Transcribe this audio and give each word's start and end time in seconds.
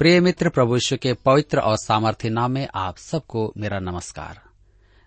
प्रिय 0.00 0.20
मित्र 0.20 0.48
प्रभु 0.48 0.78
के 1.02 1.12
पवित्र 1.12 1.58
और 1.58 1.76
सामर्थ्य 1.76 2.28
नाम 2.28 2.50
में 2.50 2.68
आप 2.74 2.96
सबको 2.96 3.52
मेरा 3.56 3.78
नमस्कार। 3.78 4.40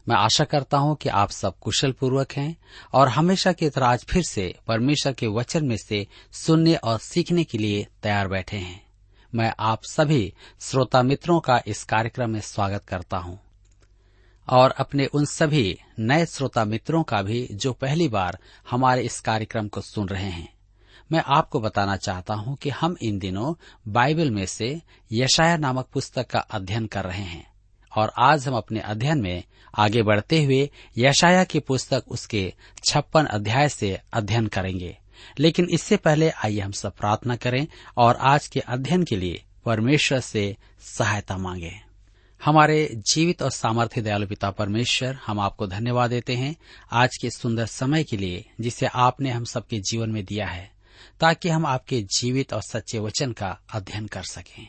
मैं 0.10 0.16
आशा 0.16 0.44
करता 0.44 0.78
हूँ 0.78 0.96
कि 0.96 1.10
आप 1.10 1.30
सब 1.30 1.60
कुशल 1.60 1.92
पूर्वक 1.92 2.32
हैं 2.32 2.58
और 2.94 3.08
हमेशा 3.08 3.52
की 3.52 3.70
तरह 3.70 3.86
आज 3.86 4.06
फिर 4.10 4.24
से 4.24 4.56
परमेश्वर 4.68 5.14
के 5.14 5.28
वचन 5.28 5.66
में 5.66 5.78
से 5.78 6.08
सुनने 6.32 6.76
और 6.76 7.00
सीखने 7.00 7.44
के 7.44 7.58
लिए 7.58 7.88
तैयार 8.04 8.28
बैठे 8.28 8.58
हैं। 8.58 8.88
मैं 9.36 9.54
आप 9.60 9.84
सभी 9.84 10.34
श्रोता 10.62 11.04
मित्रों 11.04 11.40
का 11.40 11.62
इस 11.68 11.84
कार्यक्रम 11.84 12.30
में 12.30 12.42
स्वागत 12.42 12.86
करता 12.86 13.18
हूँ 13.18 13.40
और 14.50 14.72
अपने 14.72 15.06
उन 15.06 15.26
सभी 15.26 15.80
नए 16.00 16.26
श्रोता 16.26 16.66
मित्रों 16.66 17.04
का 17.04 17.22
भी 17.22 17.48
जो 17.52 17.74
पहली 17.74 18.08
बार 18.08 18.40
हमारे 18.70 19.02
इस 19.02 19.20
कार्यक्रम 19.20 19.68
को 19.68 19.82
सुन 19.82 20.10
रहे 20.10 20.30
हैं। 20.30 20.53
मैं 21.14 21.24
आपको 21.28 21.60
बताना 21.60 21.96
चाहता 21.96 22.34
हूँ 22.34 22.56
कि 22.56 22.70
हम 22.70 22.96
इन 23.02 23.20
दिनों 23.20 23.54
बाइबल 23.88 24.32
में 24.32 24.46
से 24.46 24.82
यशाया 25.12 25.58
नामक 25.58 25.88
पुस्तक 25.94 26.28
का 26.28 26.40
अध्ययन 26.40 26.88
कर 26.88 27.04
रहे 27.04 27.24
हैं 27.24 27.54
और 27.98 28.14
आज 28.20 28.48
हम 28.48 28.56
अपने 28.56 28.80
अध्ययन 28.80 29.22
में 29.22 29.44
आगे 29.78 30.04
बढ़ते 30.04 30.44
हुए 30.44 30.70
यशाया 30.98 31.44
की 31.44 31.60
पुस्तक 31.60 32.04
उसके 32.08 32.54
छप्पन 32.86 33.26
अध्याय 33.26 33.70
से 33.70 34.00
अध्ययन 34.14 34.48
करेंगे। 34.48 34.98
लेकिन 35.40 35.68
इससे 35.70 35.98
पहले 35.98 36.30
आइए 36.30 36.60
हम 36.60 36.72
सब 36.72 36.96
प्रार्थना 36.96 37.36
करें 37.36 37.68
और 37.98 38.16
आज 38.16 38.48
के 38.48 38.60
अध्ययन 38.60 39.04
के 39.04 39.16
लिए 39.16 39.44
परमेश्वर 39.66 40.20
से 40.20 40.58
सहायता 40.82 41.38
मांगे। 41.38 41.74
हमारे 42.46 43.02
जीवित 43.14 43.42
और 43.42 43.52
सामर्थ्य 43.52 44.02
दयालु 44.02 44.28
पिता 44.28 44.52
परमेश्वर, 44.52 45.20
हम 45.26 45.40
आपको 45.40 45.68
धन्यवाद 45.68 46.10
देते 46.10 46.36
हैं 46.36 46.56
आज 46.92 47.18
के 47.22 47.30
सुंदर 47.30 47.66
समय 47.66 48.04
के 48.04 48.18
लिए 48.18 48.46
जिसे 48.62 48.86
आपने 48.86 49.30
हम 49.30 49.44
सबके 49.44 49.80
जीवन 49.80 50.10
में 50.10 50.26
दिया 50.26 50.48
है। 50.48 50.73
ताकि 51.20 51.50
हम 51.50 51.66
आपके 51.66 52.02
जीवित 52.02 52.54
और 52.54 52.62
सच्चे 52.62 53.00
वचन 53.00 53.32
का 53.32 53.60
अध्ययन 53.74 54.08
कर 54.08 54.24
सकें। 54.24 54.68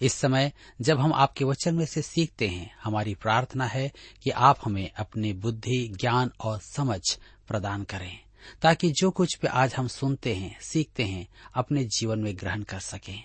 इस 0.00 0.12
समय, 0.12 0.52
जब 0.80 1.00
हम 1.00 1.12
आपके 1.12 1.44
वचन 1.44 1.74
में 1.74 1.86
से 1.86 2.02
सीखते 2.02 2.48
हैं, 2.48 2.76
हमारी 2.84 3.14
प्रार्थना 3.14 3.66
है 3.66 3.92
कि 4.22 4.30
आप 4.30 4.58
हमें 4.64 4.90
अपनी 4.92 5.32
बुद्धि, 5.32 5.88
ज्ञान 6.00 6.30
और 6.40 6.58
समझ 6.58 7.18
प्रदान 7.48 7.82
करें, 7.82 8.18
ताकि 8.62 8.90
जो 8.90 9.10
कुछ 9.10 9.38
भी 9.42 9.48
आज 9.48 9.74
हम 9.74 9.88
सुनते 9.88 10.34
हैं, 10.34 10.60
सीखते 10.60 11.02
हैं, 11.02 11.28
अपने 11.54 11.84
जीवन 11.84 12.18
में 12.18 12.36
ग्रहण 12.36 12.62
कर 12.62 12.80
सकें। 12.80 13.24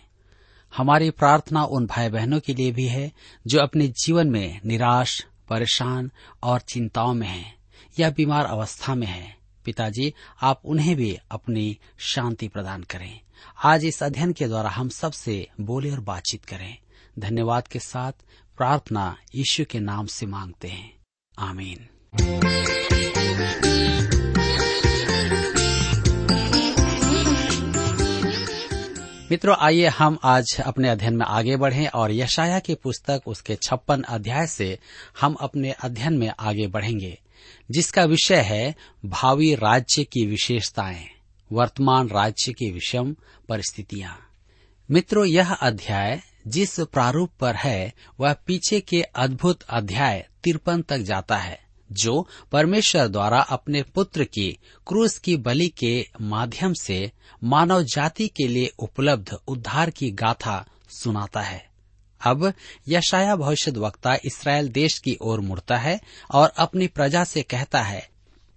हमारी 0.77 1.09
प्रार्थना 1.09 1.63
उन 1.63 1.85
भाई 1.85 2.09
बहनों 2.09 2.39
के 2.39 2.53
लिए 2.53 2.71
भी 2.71 2.87
है, 2.87 3.11
जो 3.47 3.59
अपने 3.59 3.87
जीवन 3.87 4.27
में 4.27 4.61
निराश, 4.65 5.25
परेशान 5.49 6.11
और 6.43 6.59
चिंताओं 6.59 7.13
में 7.13 7.27
हैं 7.27 7.55
या 7.99 8.09
बीमार 8.09 8.45
अवस्था 8.45 8.95
में 8.95 9.07
हैं। 9.07 9.42
पिताजी, 9.65 10.13
आप 10.41 10.61
उन्हें 10.65 10.95
भी 10.95 11.17
अपनी 11.31 11.79
शांति 11.97 12.47
प्रदान 12.47 12.83
करें। 12.83 13.19
आज 13.63 13.85
इस 13.85 14.03
अध्ययन 14.03 14.33
के 14.33 14.47
द्वारा 14.47 14.69
हम 14.69 14.89
सबसे 14.89 15.47
बोले 15.61 15.91
और 15.91 15.99
बातचीत 15.99 16.45
करें। 16.45 16.77
धन्यवाद 17.19 17.67
के 17.67 17.79
साथ 17.79 18.11
प्रार्थना 18.57 19.17
यीशु 19.35 19.65
के 19.65 19.79
नाम 19.79 20.05
से 20.05 20.25
मांगते 20.25 20.67
हैं। 20.67 20.93
आमीन। 21.39 21.87
मित्रों, 29.31 29.55
आइए 29.59 29.87
हम 29.87 30.17
आज 30.23 30.61
अपने 30.61 30.89
अध्ययन 30.89 31.15
में 31.15 31.25
आगे 31.25 31.57
बढ़ें 31.57 31.87
और 31.87 32.11
यशाया 32.11 32.59
की 32.59 32.75
पुस्तक 32.75 33.21
उसके 33.27 33.55
छप्पन 33.55 34.01
अध्याय 34.01 34.47
से 34.47 34.79
हम 35.21 35.33
अपने 35.33 35.71
अध्ययन 35.71 36.13
में 36.13 36.31
आगे 36.39 36.67
बढ़ेंगे। 36.67 37.19
जिसका 37.71 38.03
विषय 38.03 38.41
है 38.41 38.75
भावी 39.05 39.55
राज्य 39.55 40.03
की 40.03 40.25
विशेषताएँ, 40.25 41.07
वर्तमान 41.51 42.07
राज्य 42.07 42.53
की 42.53 42.71
विषम 42.71 43.15
परिस्थितियाँ। 43.49 44.29
मित्रों, 44.91 45.25
यह 45.25 45.53
अध्याय 45.53 46.21
जिस 46.47 46.79
प्रारूप 46.79 47.29
पर 47.39 47.55
है, 47.55 47.93
वह 48.19 48.33
पीछे 48.33 48.81
के 48.81 49.01
अद्भुत 49.01 49.61
अध्याय 49.61 50.27
तिरपन 50.43 50.81
तक 50.81 50.97
जाता 50.97 51.37
है, 51.37 51.63
जो 51.91 52.27
परमेश्वर 52.51 53.07
द्वारा 53.07 53.39
अपने 53.39 53.83
पुत्र 53.83 54.23
की 54.23 54.57
क्रूस 54.87 55.17
की 55.17 55.37
बलि 55.37 55.67
के 55.67 56.07
माध्यम 56.21 56.73
से 56.73 57.11
मानव 57.43 57.83
जाति 57.83 58.27
के 58.27 58.47
लिए 58.47 58.71
उपलब्ध 58.79 59.37
उद्धार 59.47 59.89
की 59.89 60.11
गाथा 60.11 60.65
सुनाता 60.89 61.41
है। 61.41 61.72
अब 62.23 62.53
यशाया 62.87 63.35
भविष्य 63.35 63.71
वक्ता 63.71 64.15
इसराइल 64.25 64.67
देश 64.67 64.99
की 64.99 65.17
ओर 65.21 65.39
मुड़ता 65.39 65.77
है 65.77 66.01
और 66.31 66.49
अपनी 66.57 66.87
प्रजा 66.87 67.23
से 67.23 67.41
कहता 67.41 67.81
है, 67.81 68.09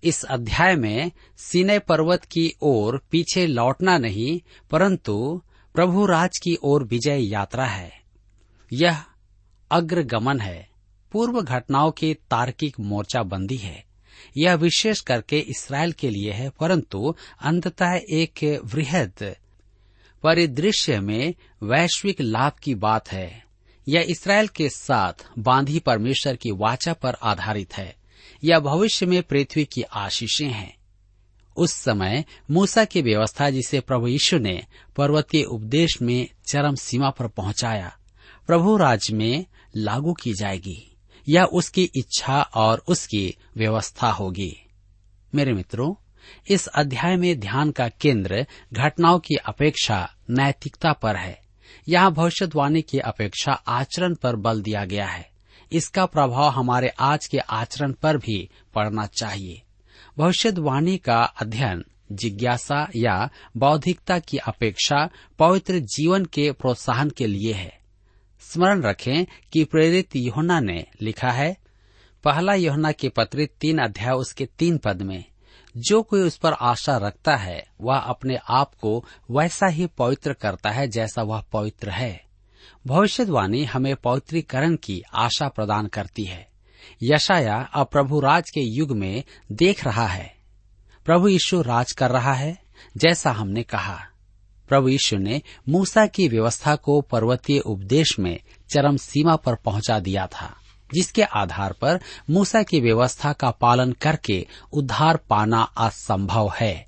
इस 0.04 0.24
अध्याय 0.24 0.76
में 0.76 1.10
सीने 1.36 1.78
पर्वत 1.78 2.24
की 2.24 2.54
ओर 2.62 3.02
पीछे 3.10 3.46
लौटना 3.46 3.98
नहीं, 3.98 4.40
परंतु 4.70 5.42
प्रभु 5.74 6.06
राज 6.06 6.38
की 6.38 6.58
ओर 6.62 6.84
विजय 6.84 7.22
यात्रा 7.22 7.66
है। 7.66 8.00
यह 8.72 9.02
अग्रगमन 9.70 10.40
है। 10.40 10.68
पूर्व 11.12 11.42
घटनाओं 11.42 11.90
की 11.90 12.14
तार्किक 12.14 12.80
मोर्चाबंदी 12.80 13.56
है। 13.56 13.84
यह 14.36 14.54
विशेष 14.54 15.00
करके 15.00 15.38
इसराइल 15.38 15.92
के 15.92 16.10
लिए 16.10 16.32
है, 16.32 16.50
परंतु 16.50 17.14
अंततः 17.40 18.00
एक 18.10 18.60
वृहद 18.64 19.36
परिदृश्य 20.22 21.00
में 21.00 21.34
वैश्विक 21.62 22.20
लाभ 22.20 22.52
की 22.52 22.74
बात 22.74 23.12
है। 23.12 23.45
यह 23.88 24.06
इसराइल 24.08 24.48
के 24.48 24.68
साथ 24.68 25.28
बांधी 25.38 25.78
परमेश्वर 25.78 26.36
की 26.36 26.50
वाचा 26.50 26.92
पर 26.92 27.16
आधारित 27.22 27.76
है। 27.76 27.96
यह 28.44 28.58
भविष्य 28.58 29.06
में 29.06 29.22
पृथ्वी 29.22 29.64
की 29.64 29.82
आशीषें 29.82 30.50
हैं। 30.50 30.76
उस 31.56 31.72
समय 31.72 32.24
मूसा 32.50 32.84
की 32.84 33.02
व्यवस्था 33.02 33.50
जिसे 33.50 33.80
प्रभु 33.80 34.08
यीशु 34.08 34.38
ने 34.38 34.62
पर्वतीय 34.96 35.42
उपदेश 35.42 36.02
में 36.02 36.28
चरम 36.46 36.74
सीमा 36.74 37.10
पर 37.10 37.28
पहुँचाया, 37.28 37.98
प्रभु 38.46 38.76
राज 38.76 39.10
में 39.10 39.46
लागू 39.76 40.12
की 40.12 40.32
जाएगी। 40.32 40.96
यह 41.28 41.42
उसकी 41.42 41.90
इच्छा 41.96 42.40
और 42.40 42.84
उसकी 42.88 43.36
व्यवस्था 43.56 44.10
होगी। 44.10 44.56
मेरे 45.34 45.52
मित्रों, 45.52 45.94
इस 46.50 46.66
अध्याय 46.66 47.16
में 47.16 47.40
ध्यान 47.40 47.70
का 47.70 47.88
केंद्र 47.88 48.46
घटनाओं 48.72 49.18
की 49.18 49.34
अपेक्षा 49.34 50.14
नैतिकता 50.30 50.92
पर 50.92 51.16
है। 51.16 51.45
यहाँ 51.88 52.12
भविष्यवाणी 52.12 52.82
की 52.82 52.98
अपेक्षा 52.98 53.52
आचरण 53.52 54.14
पर 54.14 54.36
बल 54.36 54.62
दिया 54.62 54.84
गया 54.84 55.06
है। 55.06 55.30
इसका 55.72 56.06
प्रभाव 56.06 56.48
हमारे 56.48 56.88
आज 56.88 57.26
के 57.26 57.38
आचरण 57.38 57.92
पर 57.92 58.16
भी 58.16 58.50
पड़ना 58.74 59.06
चाहिए। 59.06 59.62
भविष्यवाणी 60.18 60.98
का 60.98 61.22
अध्ययन, 61.22 61.84
जिज्ञासा 62.12 62.88
या 62.96 63.30
बौद्धिकता 63.56 64.18
की 64.18 64.36
अपेक्षा 64.36 65.10
पवित्र 65.38 65.78
जीवन 65.78 66.24
के 66.24 66.52
प्रोत्साहन 66.52 67.10
के 67.10 67.26
लिए 67.26 67.52
है। 67.52 67.78
स्मरण 68.40 68.82
रखें 68.82 69.26
कि 69.52 69.64
प्रेरित 69.64 70.16
योहना 70.16 70.60
ने 70.60 70.86
लिखा 71.02 71.30
है, 71.30 71.56
पहला 72.24 72.54
योहना 72.54 72.92
के 72.92 73.08
पत्र 73.08 73.48
तीन 73.60 73.78
अध्याय 73.78 74.14
उसके 74.14 74.46
तीन 74.46 74.78
पद 74.78 75.02
में 75.02 75.24
जो 75.76 76.02
कोई 76.02 76.20
उस 76.20 76.36
पर 76.36 76.52
आशा 76.52 76.96
रखता 76.96 77.36
है, 77.36 77.66
वह 77.80 77.96
अपने 77.96 78.36
आप 78.48 78.74
को 78.74 79.04
वैसा 79.30 79.66
ही 79.66 79.86
पवित्र 79.86 80.32
करता 80.32 80.70
है 80.70 80.88
जैसा 80.88 81.22
वह 81.22 81.40
पवित्र 81.40 81.90
है। 81.90 82.24
भविष्यवाणी 82.86 83.64
हमें 83.64 83.96
पवित्रीकरण 83.96 84.76
की 84.76 85.02
आशा 85.14 85.48
प्रदान 85.48 85.86
करती 85.86 86.24
है। 86.24 86.48
यशाया 87.02 87.70
अब 87.74 87.86
प्रभु 87.86 88.20
राज 88.20 88.50
के 88.50 88.60
युग 88.60 88.90
में 88.90 89.24
देख 89.52 89.84
रहा 89.84 90.06
है। 90.06 90.36
प्रभु 91.04 91.28
यीशु 91.28 91.62
राज 91.62 91.92
कर 91.92 92.10
रहा 92.10 92.32
है, 92.32 92.58
जैसा 92.96 93.30
हमने 93.30 93.62
कहा। 93.62 93.98
प्रभु 94.68 94.88
यीशु 94.88 95.16
ने 95.16 95.42
मूसा 95.68 96.06
की 96.06 96.28
व्यवस्था 96.28 96.76
को 96.76 97.00
पर्वतीय 97.00 97.58
उपदेश 97.58 98.18
में 98.18 98.40
चरम 98.74 98.96
सीमा 98.96 99.36
पर 99.36 99.54
पहुँचा 99.54 100.00
दिया 100.00 100.26
था। 100.26 100.56
जिसके 100.94 101.22
आधार 101.22 101.72
पर 101.72 102.00
मूसा 102.30 102.62
की 102.62 102.80
व्यवस्था 102.80 103.32
का 103.32 103.50
पालन 103.50 103.92
करके 103.92 104.46
उद्धार 104.72 105.16
पाना 105.16 105.62
असंभव 105.62 106.52
है। 106.60 106.86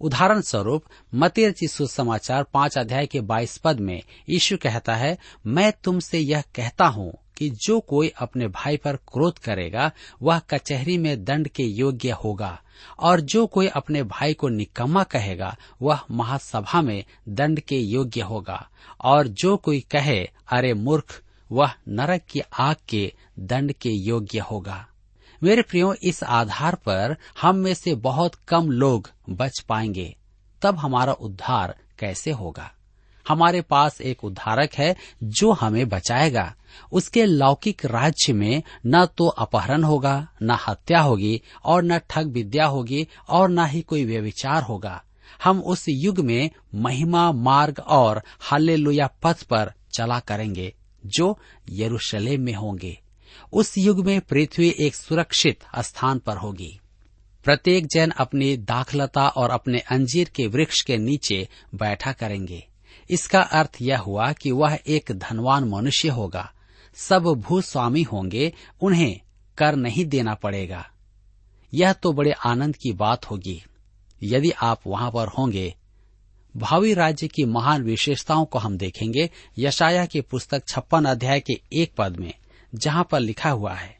उदाहरण 0.00 0.40
स्वरूप 0.40 0.84
मती 1.14 1.46
रचित 1.46 1.70
समाचार 1.70 2.42
पाँच 2.42 2.78
अध्याय 2.78 3.06
के 3.06 3.20
बाईस 3.20 3.58
पद 3.58 3.80
में 3.80 4.02
यीशु 4.28 4.56
कहता 4.56 4.94
है, 4.94 5.18
मैं 5.46 5.72
तुमसे 5.84 6.18
यह 6.18 6.40
कहता 6.40 6.86
हूँ 6.86 7.18
कि 7.36 7.50
जो 7.50 7.80
कोई 7.80 8.08
अपने 8.08 8.48
भाई 8.48 8.76
पर 8.76 8.96
क्रोध 8.96 9.38
करेगा, 9.38 9.92
वह 10.22 10.38
कचहरी 10.38 10.98
में 10.98 11.24
दंड 11.24 11.48
के 11.48 11.62
योग्य 11.62 12.10
होगा, 12.10 12.60
और 12.98 13.20
जो 13.20 13.46
कोई 13.46 13.66
अपने 13.66 14.02
भाई 14.02 14.34
को 14.34 14.48
निकम्मा 14.48 15.02
कहेगा, 15.02 15.56
वह 15.82 16.00
महासभा 16.10 16.82
में 16.82 17.04
दंड 17.28 17.60
के 17.60 17.78
योग्य 17.78 18.20
होगा, 18.20 18.68
और 19.00 19.28
जो 19.28 19.56
कोई 19.56 19.80
कहे, 19.80 20.30
अरे 20.52 20.74
मूर्ख 20.74 21.22
वह 21.52 21.72
नरक 21.88 22.20
की 22.30 22.40
आग 22.40 22.76
के 22.88 23.12
दंड 23.38 23.72
के 23.72 23.90
योग्य 23.90 24.38
होगा। 24.38 24.86
मेरे 25.42 25.62
प्रियो, 25.62 25.94
इस 25.94 26.22
आधार 26.22 26.74
पर 26.74 27.16
हम 27.42 27.56
में 27.56 27.74
से 27.74 27.94
बहुत 27.94 28.34
कम 28.34 28.70
लोग 28.70 29.10
बच 29.30 29.60
पाएँगे। 29.60 30.16
तब 30.62 30.76
हमारा 30.76 31.12
उद्धार 31.12 31.78
कैसे 31.98 32.30
होगा? 32.30 32.72
हमारे 33.28 33.60
पास 33.60 34.00
एक 34.00 34.24
उद्धारक 34.24 34.74
है 34.74 34.96
जो 35.22 35.52
हमें 35.52 35.88
बचाएगा। 35.88 36.54
उसके 36.92 37.26
लौकिक 37.26 37.84
राज्य 37.84 38.32
में 38.32 38.62
न 38.86 39.06
तो 39.06 39.26
अपहरण 39.26 39.84
होगा, 39.84 40.28
न 40.42 40.58
हत्या 40.68 41.00
होगी, 41.00 41.42
और 41.64 41.82
न 41.84 41.98
ठग 41.98 42.26
विद्या 42.26 42.66
होगी, 42.66 43.08
और 43.28 43.48
न 43.48 43.66
ही 43.66 43.82
कोई 43.82 44.04
व्यविचार 44.04 44.62
होगा। 44.62 45.02
हम 45.44 45.60
उस 45.60 45.84
युग 45.88 46.18
में 46.18 46.50
महिमा, 46.74 47.32
मार्ग 47.32 47.78
और 47.78 48.22
हालेलुया 48.40 49.10
पथ 49.22 49.42
पर 49.42 49.72
चला 49.92 50.20
करेंगे। 50.20 50.74
जो 51.06 51.38
यरूशलेम 51.70 52.40
में 52.40 52.54
होंगे। 52.54 53.00
उस 53.52 53.78
युग 53.78 54.06
में 54.06 54.20
पृथ्वी 54.20 54.74
एक 54.80 54.94
सुरक्षित 54.94 55.60
स्थान 55.78 56.18
पर 56.18 56.36
होगी। 56.36 56.80
प्रत्येक 57.44 57.86
जन 57.86 58.10
अपनी 58.10 58.56
दाखलता 58.56 59.28
और 59.28 59.50
अपने 59.50 59.78
अंजीर 59.78 60.28
के 60.28 60.46
वृक्ष 60.46 60.80
के 60.82 60.96
नीचे 60.96 61.48
बैठा 61.74 62.12
करेंगे। 62.12 62.66
इसका 63.10 63.40
अर्थ 63.40 63.76
यह 63.82 63.98
हुआ 63.98 64.32
कि 64.32 64.50
वह 64.50 64.78
एक 64.86 65.04
धनवान 65.12 65.64
मनुष्य 65.64 66.08
होगा। 66.08 66.52
सब 66.94 67.22
भूस्वामी 67.22 68.02
होंगे, 68.02 68.52
उन्हें 68.80 69.20
कर 69.58 69.76
नहीं 69.76 70.04
देना 70.04 70.34
पड़ेगा। 70.34 70.90
यह 71.74 71.92
तो 71.92 72.12
बड़े 72.12 72.30
आनंद 72.30 72.76
की 72.76 72.92
बात 72.92 73.30
होगी। 73.30 73.62
यदि 74.22 74.50
आप 74.50 74.80
वहाँ 74.86 75.10
पर 75.10 75.28
होंगे 75.28 75.74
भावी 76.56 76.94
राज्य 76.94 77.28
की 77.28 77.44
महान 77.44 77.82
विशेषताओं 77.82 78.44
को 78.44 78.58
हम 78.58 78.76
देखेंगे 78.78 79.30
यशाया 79.58 80.06
की 80.06 80.20
पुस्तक 80.20 80.62
छप्पन 80.68 81.04
अध्याय 81.04 81.40
के 81.40 81.60
एक 81.72 81.92
पद 81.98 82.16
में, 82.16 82.34
जहाँ 82.74 83.04
पर 83.10 83.20
लिखा 83.20 83.50
हुआ 83.50 83.74
है 83.74 83.98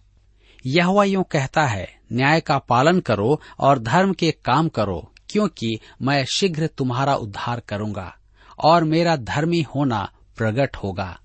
यह 0.67 1.02
यूँ 1.02 1.25
कहता 1.25 1.67
है, 1.67 1.88
न्याय 2.12 2.41
का 2.41 2.58
पालन 2.58 3.00
करो 3.00 3.41
और 3.58 3.79
धर्म 3.79 4.12
के 4.12 4.31
काम 4.31 4.69
करो, 4.69 5.12
क्योंकि 5.29 5.79
मैं 6.02 6.25
शीघ्र 6.35 6.67
तुम्हारा 6.67 7.14
उद्धार 7.14 7.61
करूँगा 7.61 8.14
और 8.58 8.85
मेरा 8.85 9.17
धर्मी 9.17 9.62
होना 9.62 10.12
प्रकट 10.37 10.76
होगा। 10.76 11.20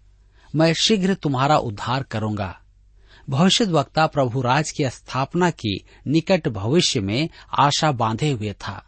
मैं 0.55 0.73
शीघ्र 0.73 1.13
तुम्हारा 1.13 1.57
उद्धार 1.57 2.03
करूँगा। 2.03 2.59
भविष्य 3.29 3.65
वक्ता 3.65 4.07
प्रभु 4.07 4.41
राज 4.41 4.71
की 4.71 4.89
स्थापना 4.89 5.49
की 5.49 5.85
निकट 6.07 6.47
भविष्य 6.47 6.99
में 6.99 7.29
आशा 7.59 7.91
बांधे 7.91 8.31
हुए 8.31 8.53
था। 8.53 8.85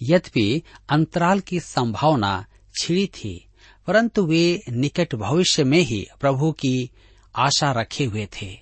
यद्यपि 0.00 0.62
अंतराल 0.88 1.40
की 1.40 1.60
संभावना 1.60 2.44
छिड़ी 2.80 3.06
थी, 3.06 3.48
परंतु 3.86 4.24
वे 4.26 4.60
निकट 4.70 5.14
भविष्य 5.14 5.64
में 5.64 5.80
ही 5.80 6.06
प्रभु 6.20 6.50
की 6.52 6.90
आशा 7.34 7.72
रखे 7.72 8.04
हुए 8.04 8.26
थे, 8.32 8.58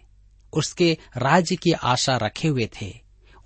उसके 0.53 0.97
राज्य 1.17 1.57
की 1.57 1.73
आशा 1.73 2.17
रखे 2.17 2.49
हुए 2.49 2.69
थे। 2.81 2.93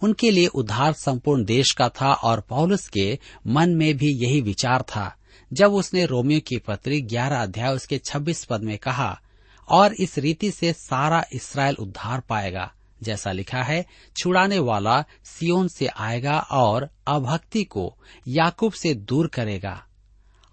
उनके 0.02 0.30
लिए 0.30 0.46
उद्धार 0.46 0.92
संपूर्ण 0.92 1.44
देश 1.44 1.72
का 1.72 1.88
था 1.88 2.12
और 2.12 2.40
पौलुस 2.40 2.88
के 2.88 3.18
मन 3.46 3.70
में 3.70 3.96
भी 3.96 4.10
यही 4.16 4.40
विचार 4.40 4.82
था। 4.82 5.14
जब 5.52 5.74
उसने 5.74 6.04
रोमियो 6.06 6.40
की 6.40 6.58
पत्री 6.58 7.00
ग्यारह 7.00 7.42
अध्याय 7.42 7.74
उसके 7.74 7.98
छब्बीस 7.98 8.44
पद 8.44 8.62
में 8.62 8.76
कहा, 8.78 9.20
और 9.68 9.94
इस 9.94 10.18
रीति 10.18 10.50
से 10.50 10.72
सारा 10.72 11.24
इसराइल 11.32 11.76
उद्धार 11.76 12.20
पाएगा 12.20 12.72
जैसा 13.02 13.32
लिखा 13.32 13.62
है, 13.62 13.86
छुड़ाने 14.16 14.58
वाला 14.58 15.04
सियोन 15.24 15.68
से 15.68 15.86
आएगा 15.86 16.38
और 16.38 16.90
अभक्ति 17.06 17.64
को 17.64 17.96
याकूब 18.28 18.72
से 18.72 18.94
दूर 18.94 19.26
करेगा। 19.26 19.84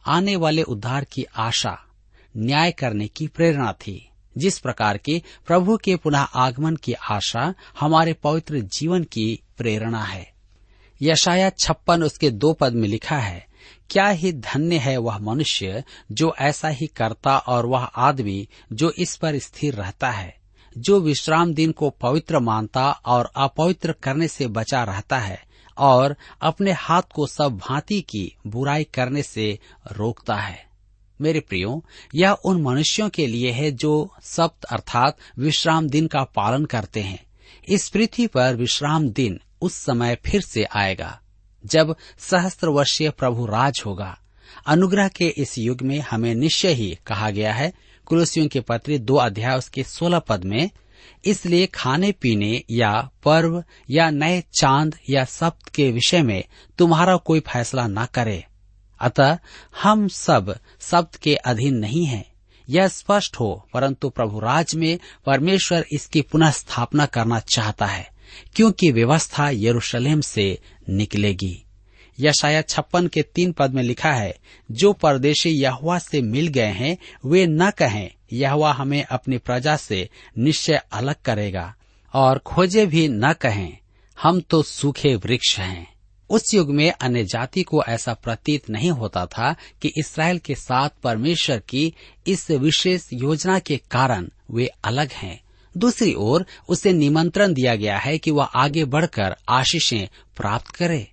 आने 0.07 0.35
वाले 0.35 0.63
उद्धार 0.63 1.03
की 1.03 1.23
आशा, 1.23 1.79
न्याय 2.37 2.71
करने 2.71 3.07
की 3.07 3.27
प्रेरणा 3.27 3.73
थी। 3.73 4.09
जिस 4.37 4.59
प्रकार 4.59 4.97
की 4.97 5.23
प्रभु 5.47 5.77
के 5.77 5.95
पुनः 5.95 6.19
आगमन 6.19 6.75
की 6.75 6.93
आशा 6.93 7.53
हमारे 7.79 8.13
पवित्र 8.13 8.59
जीवन 8.59 9.03
की 9.03 9.41
प्रेरणा 9.57 10.03
है। 10.03 10.33
यशाया 11.01 11.49
छप्पन 11.49 12.03
उसके 12.03 12.29
दो 12.29 12.53
पद 12.53 12.73
में 12.73 12.87
लिखा 12.87 13.17
है, 13.17 13.47
क्या 13.89 14.07
ही 14.07 14.33
धन्य 14.33 14.77
है 14.77 14.97
वह 14.97 15.17
मनुष्य 15.17 15.83
जो 16.11 16.35
ऐसा 16.39 16.67
ही 16.67 16.87
करता 16.87 17.37
और 17.37 17.65
वह 17.65 17.83
आदमी 17.83 18.49
जो 18.73 18.91
इस 18.91 19.15
पर 19.15 19.39
स्थिर 19.39 19.75
रहता 19.75 20.11
है। 20.11 20.42
जो 20.77 20.99
विश्राम 20.99 21.53
दिन 21.53 21.71
को 21.71 21.89
पवित्र 21.89 22.39
मानता 22.39 22.91
और 22.91 23.31
अपवित्र 23.35 23.91
करने 23.91 24.27
से 24.27 24.47
बचा 24.47 24.83
रहता 24.83 25.19
है 25.19 25.43
और 25.77 26.15
अपने 26.41 26.71
हाथ 26.71 27.01
को 27.15 27.27
सब 27.27 27.57
भांति 27.57 28.01
की 28.01 28.35
बुराई 28.47 28.83
करने 28.83 29.23
से 29.23 29.59
रोकता 29.91 30.35
है। 30.35 30.65
मेरे 31.21 31.39
प्रियो, 31.39 31.83
यह 32.15 32.31
उन 32.31 32.61
मनुष्यों 32.61 33.09
के 33.09 33.27
लिए 33.27 33.51
है 33.51 33.71
जो 33.71 34.09
सप्त 34.21 34.63
अर्थात 34.63 35.17
विश्राम 35.39 35.89
दिन 35.89 36.07
का 36.07 36.23
पालन 36.23 36.65
करते 36.65 37.01
हैं। 37.01 37.23
इस 37.67 37.89
पृथ्वी 37.89 38.27
पर 38.27 38.55
विश्राम 38.55 39.09
दिन 39.09 39.39
उस 39.61 39.73
समय 39.73 40.17
फिर 40.25 40.41
से 40.41 40.63
आएगा, 40.63 41.19
जब 41.65 41.95
सहस्त्र 42.19 42.67
वर्षीय 42.67 43.09
प्रभु 43.09 43.45
राज 43.45 43.83
होगा। 43.85 44.17
अनुग्रह 44.67 45.07
के 45.07 45.27
इस 45.27 45.57
युग 45.57 45.81
में 45.81 45.99
हमें 45.99 46.35
निश्चय 46.35 46.73
ही 46.73 46.97
कहा 47.07 47.29
गया 47.29 47.53
है 47.53 47.73
कुलसियों 48.05 48.47
के 48.47 48.59
पत्र 48.59 48.97
दो 48.97 49.15
अध्याय 49.15 49.57
उसके 49.57 49.83
सोलह 49.83 50.19
पद 50.19 50.43
में, 50.43 50.69
इसलिए 51.25 51.65
खाने 51.65 52.11
पीने 52.11 52.63
या 52.71 53.09
पर्व 53.23 53.63
या 53.89 54.09
नए 54.09 54.43
चाँद 54.59 54.95
या 55.09 55.25
सप्त 55.25 55.69
के 55.69 55.91
विषय 55.91 56.21
में 56.21 56.43
तुम्हारा 56.77 57.15
कोई 57.17 57.39
फैसला 57.39 57.87
न 57.87 58.05
करे। 58.05 58.45
अतः 58.99 59.37
हम 59.83 60.07
सब 60.07 60.59
सप्त 60.79 61.15
के 61.15 61.35
अधीन 61.35 61.75
नहीं 61.75 62.05
हैं। 62.05 62.33
यह 62.69 62.87
स्पष्ट 62.87 63.35
हो, 63.39 63.67
परंतु 63.73 64.09
प्रभु 64.09 64.39
राज 64.39 64.75
में 64.75 64.99
परमेश्वर 65.25 65.85
इसकी 65.91 66.21
पुनः 66.21 66.51
स्थापना 66.51 67.05
करना 67.05 67.39
चाहता 67.39 67.85
है, 67.85 68.09
क्योंकि 68.55 68.91
व्यवस्था 68.91 69.49
यरूशलेम 69.49 70.21
से 70.21 70.59
निकलेगी। 70.89 71.65
यशाया 72.19 72.61
छप्पन 72.61 73.07
के 73.07 73.21
तीन 73.21 73.51
पद 73.51 73.73
में 73.73 73.83
लिखा 73.83 74.11
है, 74.11 74.37
जो 74.71 74.93
परदेशी 74.93 75.49
यहुआ 75.49 75.99
से 75.99 76.21
मिल 76.21 76.47
गए 76.47 76.71
हैं, 76.71 76.97
वे 77.25 77.47
न 77.47 77.71
कहें 77.71 78.11
यहुआ 78.33 78.71
हमें 78.71 79.03
अपनी 79.03 79.37
प्रजा 79.37 79.77
से 79.77 80.09
निश्चय 80.37 80.81
अलग 80.91 81.15
करेगा, 81.25 81.75
और 82.13 82.37
खोजे 82.37 82.85
भी 82.85 83.07
न 83.07 83.33
कहें, 83.33 83.77
हम 84.21 84.41
तो 84.41 84.63
सूखे 84.63 85.15
वृक्ष 85.15 85.59
हैं। 85.59 85.93
उस 86.29 86.53
युग 86.53 86.71
में 86.71 86.91
अन्य 86.91 87.23
जाति 87.23 87.63
को 87.63 87.83
ऐसा 87.83 88.13
प्रतीत 88.13 88.69
नहीं 88.69 88.91
होता 88.91 89.25
था 89.25 89.55
कि 89.81 89.93
इसराइल 89.97 90.37
के 90.37 90.55
साथ 90.55 90.89
परमेश्वर 91.03 91.57
की 91.59 91.93
इस 92.27 92.51
विशेष 92.51 93.09
योजना 93.13 93.59
के 93.59 93.77
कारण 93.77 94.29
वे 94.51 94.69
अलग 94.83 95.11
हैं। 95.11 95.43
दूसरी 95.77 96.13
ओर 96.13 96.45
उसे 96.69 96.93
निमंत्रण 96.93 97.53
दिया 97.53 97.75
गया 97.75 97.97
है 97.97 98.17
कि 98.17 98.31
वह 98.31 98.43
आगे 98.43 98.85
बढ़कर 98.85 99.35
आशीषें 99.49 100.07
प्राप्त 100.37 100.67
करे। 100.67 101.12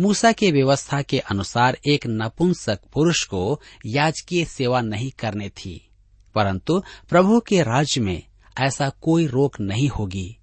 मूसा 0.00 0.32
की 0.32 0.50
व्यवस्था 0.52 1.02
के 1.02 1.18
अनुसार 1.18 1.78
एक 1.88 2.06
नपुंसक 2.06 2.80
पुरुष 2.94 3.24
को 3.24 3.60
याजकीय 3.86 4.44
सेवा 4.44 4.80
नहीं 4.80 5.10
करने 5.10 5.48
थी, 5.48 5.88
परंतु 6.34 6.82
प्रभु 7.08 7.40
के 7.40 7.62
राज्य 7.62 8.00
में 8.00 8.22
ऐसा 8.60 8.88
कोई 9.02 9.26
रोक 9.26 9.60
नहीं 9.60 9.88
होगी। 9.88 10.36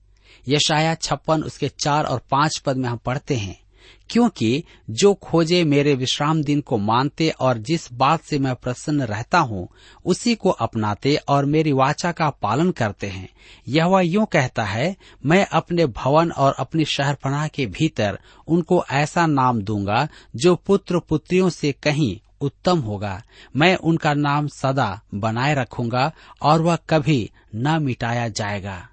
यशाया 0.48 0.96
छप्पन 0.96 1.44
उसके 1.44 1.70
चार 1.84 2.06
और 2.06 2.22
पाँच 2.32 2.58
पद 2.58 2.78
में 2.78 2.90
हम 2.90 2.98
पढ़ते 2.98 3.36
हैं। 3.36 3.63
क्योंकि 4.10 4.64
जो 4.90 5.14
खोजे 5.14 5.64
मेरे 5.64 5.94
विश्राम 5.96 6.44
दिन 6.44 6.62
को 6.62 6.78
मानते 6.78 7.30
और 7.30 7.58
जिस 7.58 7.94
बात 7.94 8.22
से 8.22 8.40
मैं 8.40 8.56
प्रसन्न 8.56 9.02
रहता 9.02 9.40
हूँ, 9.40 9.68
उसी 10.06 10.36
को 10.36 10.50
अपनाते 10.50 11.16
और 11.16 11.46
मेरी 11.46 11.72
वाचा 11.72 12.12
का 12.12 12.30
पालन 12.30 12.72
करते 12.72 13.08
हैं। 13.08 13.30
यह 13.68 13.86
वह 13.86 14.02
यूँ 14.02 14.26
कहता 14.26 14.64
है, 14.64 14.96
मैं 15.26 15.46
अपने 15.46 15.86
भवन 15.86 16.32
और 16.32 16.56
अपनी 16.60 16.86
शहरपनाह 16.86 17.48
के 17.48 17.66
भीतर 17.66 18.20
उनको 18.48 18.86
ऐसा 18.92 19.26
नाम 19.26 19.62
दूँगा 19.62 20.08
जो 20.36 20.56
पुत्र 20.56 21.00
पुत्रियों 21.00 21.50
से 21.50 21.72
कहीं 21.72 22.20
उत्तम 22.42 22.80
होगा। 22.80 23.24
मैं 23.56 23.76
उनका 23.76 24.14
नाम 24.14 24.48
सदा 24.48 25.02
बनाए 25.14 25.54
रखूँगा 25.56 26.12
और 26.42 26.62
वह 26.62 26.76
कभी 26.76 27.32
न 27.56 27.84
मिटाया 27.84 28.28
जाएगा। 28.28 28.90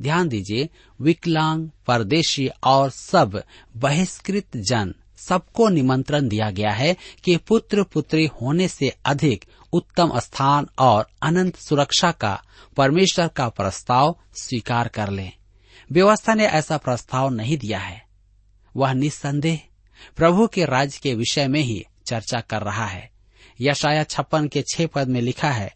ध्यान 0.00 0.28
दीजिए, 0.28 0.68
विकलांग, 1.00 1.68
परदेशी 1.86 2.48
और 2.64 2.90
सब 2.90 3.42
बहिष्कृत 3.76 4.56
जन, 4.56 4.94
सबको 5.16 5.68
निमंत्रण 5.68 6.28
दिया 6.28 6.50
गया 6.50 6.70
है 6.70 6.96
कि 7.24 7.36
पुत्र 7.36 7.82
पुत्री 7.82 8.26
होने 8.26 8.68
से 8.68 8.96
अधिक 9.04 9.44
उत्तम 9.72 10.18
स्थान 10.18 10.66
और 10.78 11.06
अनंत 11.22 11.56
सुरक्षा 11.56 12.12
का, 12.12 12.42
परमेश्वर 12.76 13.28
का 13.28 13.48
प्रस्ताव 13.48 14.18
स्वीकार 14.34 14.88
कर 14.88 15.10
लें। 15.10 15.32
व्यवस्था 15.92 16.34
ने 16.34 16.46
ऐसा 16.46 16.76
प्रस्ताव 16.76 17.30
नहीं 17.30 17.58
दिया 17.58 17.78
है। 17.78 18.04
वह 18.76 18.92
निस्संदेह 18.92 19.60
प्रभु 20.16 20.46
के 20.46 20.64
राज्य 20.64 21.00
के 21.02 21.14
विषय 21.14 21.48
में 21.48 21.60
ही 21.60 21.84
चर्चा 22.06 22.40
कर 22.40 22.62
रहा 22.62 22.86
है। 22.86 23.10
यशाया 23.60 24.04
छप्पन 24.04 24.48
के 24.48 24.62
छह 24.62 24.86
पद 24.86 25.08
में 25.08 25.20
लिखा 25.20 25.50
है 25.50 25.74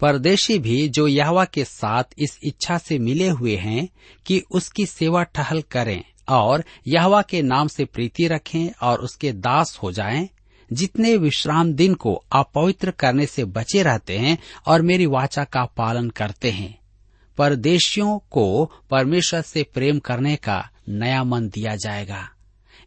परदेशी 0.00 0.58
भी 0.58 0.88
जो 0.88 1.06
यहवा 1.06 1.44
के 1.44 1.64
साथ 1.64 2.04
इस 2.18 2.38
इच्छा 2.42 2.78
से 2.78 2.98
मिले 2.98 3.28
हुए 3.28 3.56
हैं 3.56 3.88
कि 4.26 4.42
उसकी 4.50 4.86
सेवा 4.86 5.22
टहल 5.22 5.62
करें 5.62 6.04
और 6.28 6.64
यहवा 6.86 7.22
के 7.22 7.42
नाम 7.42 7.68
से 7.68 7.84
प्रीति 7.84 8.28
रखें 8.28 8.70
और 8.82 8.98
उसके 8.98 9.32
दास 9.32 9.78
हो 9.82 9.92
जाएँ, 9.92 10.28
जितने 10.72 11.16
विश्राम 11.16 11.72
दिन 11.72 11.94
को 11.94 12.24
अपवित्र 12.32 12.90
करने 12.90 13.26
से 13.26 13.44
बचे 13.44 13.82
रहते 13.82 14.18
हैं 14.18 14.38
और 14.66 14.82
मेरी 14.82 15.06
वाचा 15.06 15.44
का 15.44 15.64
पालन 15.64 16.10
करते 16.10 16.50
हैं। 16.50 16.78
परदेशियों 17.38 18.18
को 18.18 18.72
परमेश्वर 18.90 19.40
से 19.40 19.62
प्रेम 19.62 19.98
करने 19.98 20.36
का 20.36 20.70
नया 20.88 21.24
मन 21.24 21.48
दिया 21.48 21.76
जाएगा। 21.76 22.28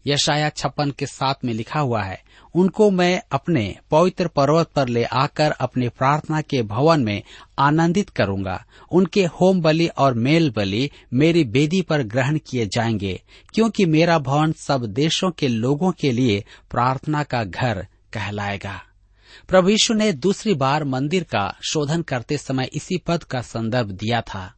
यशाया 0.08 0.50
छप्पन 0.50 0.92
के 0.92 1.06
साथ 1.06 1.34
में 1.46 1.54
लिखा 1.54 1.80
हुआ 1.80 2.04
है 2.04 2.24
उनको 2.56 2.92
मैं 2.92 3.22
अपने 3.32 3.76
पवित्र 3.92 4.28
पर्वत 4.28 4.70
पर 4.76 4.88
ले 4.88 5.04
आकर 5.04 5.52
अपने 5.52 5.90
प्रार्थना 5.90 6.42
के 6.42 6.62
भवन 6.64 7.04
में 7.04 7.24
आनंदित 7.60 8.10
करूँगा। 8.10 8.66
उनके 8.92 9.26
होम 9.26 9.62
बलि 9.62 9.88
और 9.88 10.14
मेल 10.14 10.54
बलि 10.56 10.92
मेरी 11.14 11.44
बेदी 11.44 11.82
पर 11.82 12.04
ग्रहण 12.04 12.40
किए 12.48 12.66
जाएँगे, 12.66 13.22
क्योंकि 13.54 13.86
मेरा 13.86 14.20
भवन 14.20 14.52
सब 14.52 14.86
देशों 14.86 15.32
के 15.32 15.48
लोगों 15.48 15.92
के 15.92 16.12
लिए 16.12 16.44
प्रार्थना 16.72 17.24
का 17.24 17.44
घर 17.44 17.88
कहलाएगा। 18.14 18.82
प्रभु 19.48 19.70
यीशु 19.70 19.94
ने 19.94 20.12
दूसरी 20.12 20.54
बार 20.54 20.84
मंदिर 20.84 21.24
का 21.24 21.56
शोधन 21.62 22.02
करते 22.02 22.38
समय 22.38 22.70
इसी 22.74 22.98
पद 22.98 23.24
का 23.24 23.42
संदर्भ 23.42 23.88
दिया 23.88 24.22
था। 24.22 24.54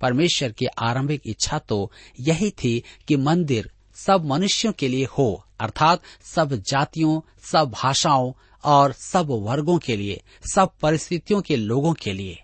परमेश्वर 0.00 0.52
की 0.52 0.66
आरंभिक 0.66 1.22
इच्छा 1.26 1.58
तो 1.58 1.92
यही 2.20 2.50
थी 2.50 2.82
कि 3.08 3.16
मंदिर 3.16 3.70
सब 3.94 4.24
मनुष्यों 4.24 4.72
के 4.72 4.88
लिए 4.88 5.04
हो 5.04 5.44
अर्थात 5.64 6.02
सब 6.22 6.54
जातियों, 6.54 7.20
सब 7.42 7.70
भाषाओं 7.70 8.32
और 8.64 8.92
सब 8.92 9.26
वर्गों 9.30 9.78
के 9.78 9.96
लिए, 9.96 10.22
सब 10.54 10.70
परिस्थितियों 10.82 11.42
के 11.42 11.56
लोगों 11.56 11.92
के 11.92 12.12
लिए। 12.12 12.42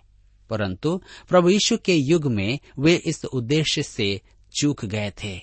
परंतु 0.49 1.01
प्रभु 1.29 1.49
यीशु 1.49 1.77
के 1.77 1.95
युग 1.95 2.25
में 2.25 2.59
वे 2.79 2.95
इस 2.95 3.25
उद्देश्य 3.25 3.83
से 3.83 4.21
चूक 4.59 4.85
गए 4.85 5.13
थे। 5.23 5.41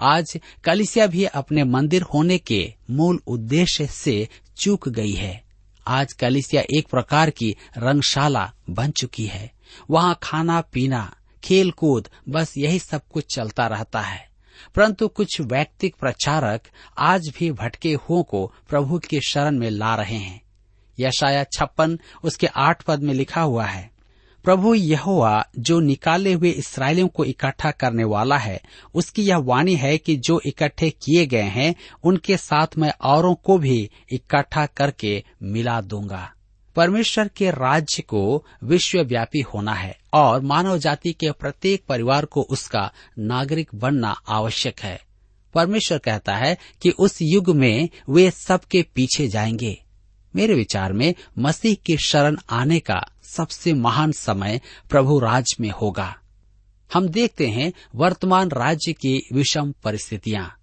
आज 0.00 0.40
कलिसिया 0.64 1.06
भी 1.06 1.24
अपने 1.24 1.64
मंदिर 1.64 2.02
होने 2.02 2.38
के 2.38 2.74
मूल 2.90 3.20
उद्देश्य 3.26 3.86
से 3.86 4.28
चूक 4.56 4.88
गई 4.88 5.12
है। 5.12 5.44
आज 5.86 6.12
कलिसिया 6.12 6.62
एक 6.62 6.88
प्रकार 6.88 7.30
की 7.30 7.56
रंगशाला 7.78 8.52
बन 8.70 8.90
चुकी 8.90 9.26
है। 9.26 9.52
वहाँ 9.90 10.18
खाना, 10.22 10.60
पीना 10.60 11.16
खेल 11.44 11.70
कूद 11.70 12.08
बस 12.28 12.54
यही 12.58 12.78
सब 12.78 13.00
कुछ 13.12 13.34
चलता 13.34 13.66
रहता 13.66 14.00
है। 14.00 14.33
परंतु 14.74 15.08
कुछ 15.08 15.40
वैयक्तिक 15.40 15.96
प्रचारक 15.96 16.62
आज 16.98 17.28
भी 17.38 17.52
भटके 17.52 17.94
हुओं 17.94 18.22
को 18.22 18.52
प्रभु 18.68 18.98
के 18.98 19.20
शरण 19.20 19.58
में 19.58 19.70
ला 19.70 19.94
रहे 19.94 20.16
हैं। 20.16 20.42
यशाया 21.00 21.44
छप्पन, 21.44 21.98
उसके 22.24 22.46
आठ 22.46 22.82
पद 22.82 23.02
में 23.02 23.14
लिखा 23.14 23.40
हुआ 23.40 23.64
है, 23.64 23.90
प्रभु 24.44 24.74
यहोवा 24.74 25.44
जो 25.58 25.80
निकाले 25.80 26.32
हुए 26.32 26.50
इसराइलियों 26.50 27.08
को 27.08 27.24
इकट्ठा 27.24 27.70
करने 27.70 28.04
वाला 28.04 28.38
है, 28.38 28.60
उसकी 28.94 29.22
यह 29.22 29.36
वाणी 29.36 29.74
है 29.74 29.98
कि 29.98 30.16
जो 30.16 30.40
इकट्ठे 30.46 30.90
किए 30.90 31.26
गए 31.26 31.42
हैं, 31.42 31.74
उनके 32.04 32.36
साथ 32.36 32.66
मैं 32.78 32.92
औरों 33.00 33.34
को 33.34 33.58
भी 33.58 33.90
इकट्ठा 34.12 34.66
करके 34.66 35.24
मिला 35.42 35.80
दूँगा। 35.80 36.33
परमेश्वर 36.76 37.28
के 37.28 37.50
राज्य 37.50 38.02
को 38.02 38.44
विश्वव्यापी 38.64 39.40
होना 39.40 39.74
है 39.74 39.98
और 40.12 40.40
मानव 40.40 40.78
जाति 40.78 41.12
के 41.12 41.32
प्रत्येक 41.32 41.84
परिवार 41.88 42.24
को 42.24 42.42
उसका 42.42 42.92
नागरिक 43.18 43.70
बनना 43.74 44.20
आवश्यक 44.28 44.80
है। 44.80 45.02
परमेश्वर 45.54 45.98
कहता 45.98 46.36
है 46.36 46.58
कि 46.82 46.90
उस 46.90 47.18
युग 47.22 47.50
में 47.50 47.88
वे 48.08 48.30
सबके 48.30 48.82
पीछे 48.82 49.28
जाएँगे। 49.28 49.82
मेरे 50.36 50.54
विचार 50.54 50.92
में 50.92 51.14
मसीह 51.38 51.74
की 51.74 51.96
शरण 51.96 52.36
आने 52.50 52.80
का 52.80 53.00
सबसे 53.22 53.72
महान 53.72 54.12
समय 54.12 54.60
प्रभु 54.90 55.18
राज 55.18 55.56
में 55.60 55.70
होगा। 55.70 56.16
हम 56.94 57.08
देखते 57.08 57.46
हैं 57.46 57.72
वर्तमान 57.94 58.48
राज्य 58.48 58.92
की 58.92 59.28
विषम 59.32 59.74
परिस्थितियाँ। 59.84 60.54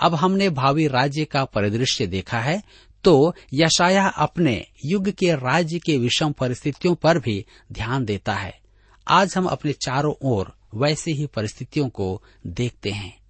अब 0.00 0.14
हमने 0.14 0.50
भावी 0.50 0.86
राज्य 0.86 1.24
का 1.24 1.44
परिदृश्य 1.44 2.06
देखा 2.06 2.40
है 2.40 2.62
तो 3.04 3.34
यशाया 3.54 4.06
अपने 4.08 4.66
युग 4.84 5.08
के 5.08 5.32
राज्य 5.32 5.78
के 5.78 5.98
विषम 5.98 6.32
परिस्थितियों 6.32 6.94
पर 6.94 7.18
भी 7.18 7.46
ध्यान 7.72 8.04
देता 8.04 8.34
है। 8.34 8.60
आज 9.08 9.34
हम 9.36 9.46
अपने 9.46 9.72
चारों 9.72 10.14
ओर 10.22 10.54
वैसे 10.74 11.12
ही 11.12 11.26
परिस्थितियों 11.26 11.88
को 11.88 12.22
देखते 12.46 12.90
हैं। 12.90 13.20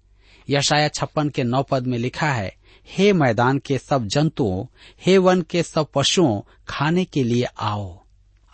यशाया 0.49 0.87
छप्पन 0.87 1.29
के 1.29 1.43
नौ 1.43 1.63
पद 1.63 1.87
में 1.87 1.97
लिखा 1.97 2.31
है, 2.31 2.55
हे 2.87 3.13
मैदान 3.13 3.59
के 3.59 3.77
सब 3.77 4.07
जंतुओं, 4.07 4.65
हे 5.05 5.17
वन 5.17 5.41
के 5.41 5.63
सब 5.63 5.87
पशुओं, 5.95 6.41
खाने 6.67 7.05
के 7.05 7.23
लिए 7.23 7.43
आओ। 7.43 8.01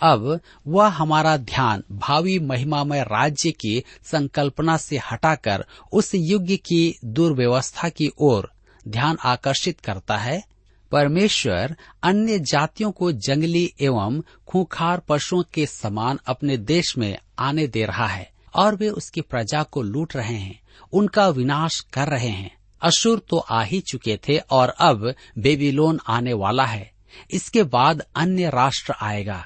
अब 0.02 0.40
वह 0.68 0.88
हमारा 0.88 1.38
ध्यान 1.38 1.84
भावी 1.92 2.40
महिमामय 2.40 3.04
राज्य 3.04 3.52
की 3.52 3.84
संकल्पना 4.04 4.78
से 4.78 4.98
हटाकर 5.12 5.66
उस 5.94 6.12
युग 6.16 6.46
की 6.46 7.00
दुर्व्यवस्था 7.06 7.90
की 7.90 8.12
ओर 8.20 8.52
ध्यान 8.88 9.18
आकर्षित 9.26 9.80
करता 9.80 10.18
है। 10.18 10.57
परमेश्वर 10.92 11.76
अन्य 12.04 12.40
जातियों 12.40 12.92
को 12.92 13.12
जंगली 13.12 13.74
एवं 13.82 14.22
खूंखार 14.48 15.00
पशुओं 15.00 15.44
के 15.54 15.66
समान 15.66 16.20
अपने 16.28 16.58
देश 16.58 16.98
में 16.98 17.18
आने 17.40 17.68
दे 17.68 17.86
रहा 17.86 18.08
है, 18.08 18.32
और 18.56 18.76
वे 18.76 18.90
उसकी 18.90 19.22
प्रजा 19.22 19.64
को 19.64 19.82
लूट 19.82 20.16
रहे 20.16 20.36
हैं, 20.36 20.62
उनका 20.94 21.28
विनाश 21.28 21.80
कर 21.80 22.08
रहे 22.08 22.30
हैं। 22.30 22.58
अशुर 22.82 23.20
तो 23.30 23.38
आ 23.38 23.64
ही 23.64 23.80
चुके 23.80 24.20
थे, 24.30 24.38
और 24.38 24.70
अब 24.70 25.14
बेबीलोन 25.38 26.00
आने 26.08 26.34
वाला 26.34 26.66
है। 26.66 26.92
इसके 27.32 27.64
बाद 27.64 28.04
अन्य 28.16 28.50
राष्ट्र 28.50 28.94
आएगा। 29.02 29.46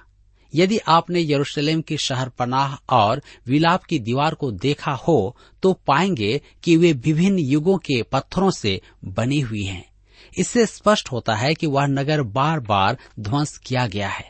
यदि 0.56 0.78
आपने 0.78 1.22
यरूशलेम 1.22 1.82
की 1.82 1.98
शहर 1.98 2.30
पनाह 2.30 2.76
और 2.90 3.22
विलाप 3.48 3.84
की 3.84 4.00
दीवार 4.00 4.34
को 4.34 4.52
देखा 4.52 4.92
हो 4.92 5.38
तो 5.64 5.74
पाएँगे 5.74 6.42
कि 6.64 6.78
वे 6.78 6.94
विभिन्न 6.94 7.40
युगों 7.40 7.78
के 7.78 8.04
पत्थरों 8.04 8.52
से 8.52 8.82
बनी 9.06 9.40
हुई 9.40 9.64
हैं। 9.64 9.91
इससे 10.38 10.66
स्पष्ट 10.66 11.12
होता 11.12 11.36
है 11.36 11.54
कि 11.54 11.68
वह 11.68 11.86
नगर 11.86 12.22
बार 12.22 12.60
बार 12.60 12.98
ध्वंस 13.20 13.58
किया 13.58 13.86
गया 13.88 14.10
है। 14.10 14.30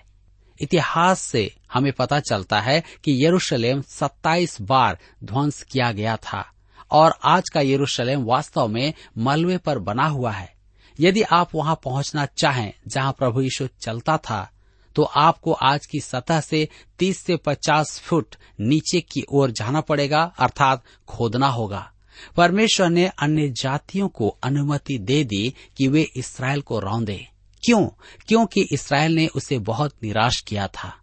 इतिहास 0.59 1.19
से 1.21 1.49
हमें 1.73 1.91
पता 1.93 2.19
चलता 2.19 2.59
है 2.59 2.79
कि 3.03 3.25
यरूशलेम 3.25 3.81
27 3.81 4.61
बार 4.61 4.97
ध्वंस 5.23 5.61
किया 5.63 5.91
गया 5.91 6.15
था, 6.17 6.45
और 6.91 7.13
आज 7.23 7.49
का 7.49 7.61
यरूशलेम 7.61 8.23
वास्तव 8.23 8.67
में 8.67 8.93
मलबे 9.17 9.57
पर 9.57 9.79
बना 9.79 10.07
हुआ 10.07 10.31
है। 10.31 10.53
यदि 10.99 11.21
आप 11.23 11.55
वहाँ 11.55 11.79
पहुँचना 11.83 12.25
चाहें, 12.37 12.71
जहाँ 12.87 13.11
प्रभु 13.11 13.41
यीशु 13.41 13.67
चलता 13.81 14.17
था 14.19 14.47
तो 14.95 15.03
आपको 15.03 15.51
आज 15.53 15.85
की 15.85 15.99
सतह 15.99 16.39
से 16.41 16.67
30 16.99 17.19
से 17.19 17.35
50 17.37 17.99
फुट 17.99 18.35
नीचे 18.59 18.99
की 19.01 19.23
ओर 19.29 19.51
जाना 19.51 19.81
पड़ेगा, 19.81 20.21
अर्थात 20.39 20.83
खोदना 21.07 21.47
होगा। 21.47 21.91
परमेश्वर 22.37 22.89
ने 22.89 23.07
अन्य 23.07 23.49
जातियों 23.49 24.07
को 24.07 24.37
अनुमति 24.43 24.97
दे 24.97 25.23
दी 25.23 25.53
कि 25.77 25.87
वे 25.87 26.07
इसराइल 26.15 26.61
को 26.61 26.79
रौंदे। 26.79 27.27
क्यों? 27.65 27.87
क्योंकि 28.27 28.67
इसराइल 28.71 29.15
ने 29.15 29.27
उसे 29.27 29.59
बहुत 29.59 29.93
निराश 30.03 30.41
किया 30.41 30.67
था। 30.67 30.97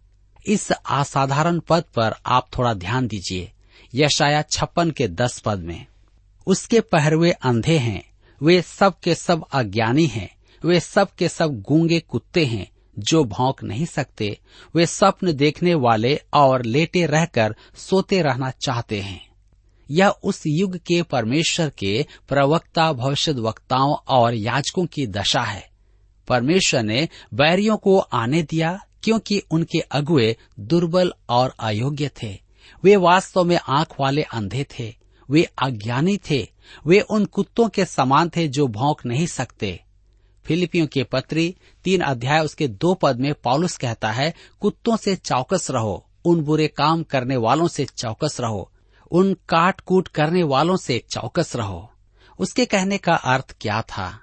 इस 0.47 0.71
असाधारण 0.71 1.59
पद 1.59 1.83
पर 1.95 2.15
आप 2.25 2.47
थोड़ा 2.57 2.73
ध्यान 2.73 3.07
दीजिए। 3.07 3.51
यशाया 3.95 4.41
छप्पन 4.41 4.91
के 4.91 5.07
दस 5.07 5.39
पद 5.39 5.59
में, 5.59 5.85
उसके 6.47 6.79
पहरवे 6.79 7.31
अंधे 7.31 7.77
हैं, 7.77 8.09
वे 8.43 8.61
सब 8.61 8.99
के 8.99 9.15
सब 9.15 9.45
अज्ञानी 9.53 10.05
हैं, 10.05 10.35
वे 10.65 10.79
सब 10.79 11.15
के 11.15 11.29
सब 11.29 11.61
गूँगे 11.61 11.99
कुत्ते 11.99 12.45
हैं, 12.45 12.71
जो 12.99 13.23
भौंक 13.23 13.63
नहीं 13.63 13.85
सकते, 13.85 14.39
वे 14.75 14.85
स्वप्न 14.85 15.33
देखने 15.33 15.73
वाले 15.73 16.21
और 16.33 16.65
लेटे 16.65 17.05
रहकर 17.05 17.55
सोते 17.75 18.21
रहना 18.21 18.51
चाहते 18.51 19.01
हैं। 19.01 19.28
यह 19.91 20.09
उस 20.09 20.43
युग 20.47 20.77
के 20.77 21.03
परमेश्वर 21.03 21.69
के 21.69 22.05
प्रवक्ता 22.27 22.93
भविष्य 22.93 23.31
वक्ताओं 23.31 23.95
और 24.07 24.33
याजकों 24.33 24.85
की 24.85 25.07
दशा 25.07 25.41
है। 25.41 25.69
परमेश्वर 26.27 26.83
ने 26.83 27.09
बैरियों 27.33 27.77
को 27.77 27.99
आने 27.99 28.43
दिया 28.43 28.79
क्योंकि 29.03 29.43
उनके 29.51 29.79
अगुए 29.79 30.37
दुर्बल 30.59 31.13
और 31.29 31.53
अयोग्य 31.59 32.11
थे। 32.23 32.39
वे 32.83 32.95
वास्तव 32.95 33.43
में 33.43 33.59
आँख 33.67 33.95
वाले 33.99 34.21
अंधे 34.21 34.63
थे। 34.63 34.95
वे 35.29 35.43
अज्ञानी 35.43 36.17
थे। 36.17 36.47
वे 36.87 36.99
उन 36.99 37.25
कुत्तों 37.25 37.69
के 37.69 37.85
समान 37.85 38.29
थे 38.29 38.47
जो 38.47 38.67
भौंक 38.67 39.05
नहीं 39.05 39.27
सकते। 39.27 39.83
फिलिपियों 40.45 40.87
के 40.87 41.03
पत्री, 41.03 41.55
तीन 41.83 42.01
अध्याय, 42.01 42.39
उसके 42.39 42.67
दो 42.67 42.93
पद 42.93 43.19
में 43.19 43.33
पॉलुस 43.33 43.77
कहता 43.77 44.11
है, 44.11 44.33
कुत्तों 44.59 44.97
से 44.97 45.15
चौकस 45.15 45.67
रहो, 45.71 46.05
उन 46.25 46.41
बुरे 46.41 46.67
काम 46.67 47.03
करने 47.03 47.37
वालों 47.37 47.67
से 47.67 47.85
चौकस 47.85 48.37
रहो। 48.39 48.71
उन 49.11 49.33
काट 49.33 49.81
कूट 49.81 50.07
करने 50.07 50.43
वालों 50.43 50.77
से 50.77 51.03
चौकस 51.11 51.55
रहो। 51.55 51.91
उसके 52.39 52.65
कहने 52.65 52.97
का 52.97 53.13
अर्थ 53.13 53.55
क्या 53.61 53.81
था? 53.81 54.19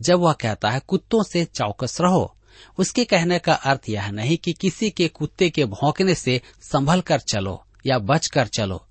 जब 0.00 0.18
वह 0.18 0.32
कहता 0.32 0.70
है, 0.70 0.80
कुत्तों 0.88 1.22
से 1.22 1.44
चौकस 1.44 2.00
रहो, 2.00 2.36
उसके 2.78 3.04
कहने 3.04 3.38
का 3.38 3.52
अर्थ 3.52 3.80
यह 3.88 4.10
नहीं 4.10 4.36
कि 4.36 4.52
किसी 4.52 4.90
के 4.90 5.08
कुत्ते 5.08 5.50
के 5.50 5.64
भौंकने 5.64 6.14
से 6.14 6.42
संभल 6.62 7.00
कर 7.00 7.20
चलो 7.20 7.64
या 7.86 7.98
बच 7.98 8.26
कर 8.26 8.46
चलो। 8.46 8.84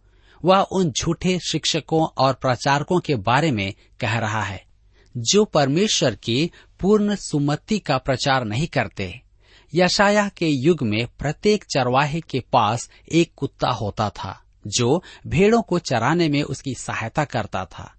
वह 0.45 0.59
उन 0.59 0.91
झूठे 0.91 1.39
शिक्षकों 1.39 2.07
और 2.17 2.33
प्रचारकों 2.33 2.99
के 2.99 3.15
बारे 3.15 3.51
में 3.51 3.73
कह 3.99 4.17
रहा 4.17 4.41
है, 4.41 4.65
जो 5.17 5.45
परमेश्वर 5.45 6.15
की 6.15 6.51
पूर्ण 6.79 7.15
सुमति 7.15 7.79
का 7.79 7.97
प्रचार 7.97 8.45
नहीं 8.45 8.67
करते। 8.67 9.21
यशाया 9.75 10.29
के 10.29 10.47
युग 10.47 10.83
में 10.83 11.07
प्रत्येक 11.19 11.63
चरवाहे 11.63 12.21
के 12.21 12.39
पास 12.39 12.89
एक 13.11 13.31
कुत्ता 13.35 13.69
होता 13.69 14.09
था। 14.09 14.43
जो 14.67 15.03
भेड़ों 15.27 15.61
को 15.61 15.79
चराने 15.79 16.29
में 16.29 16.41
उसकी 16.43 16.73
सहायता 16.73 17.25
करता 17.25 17.65
था। 17.65 17.93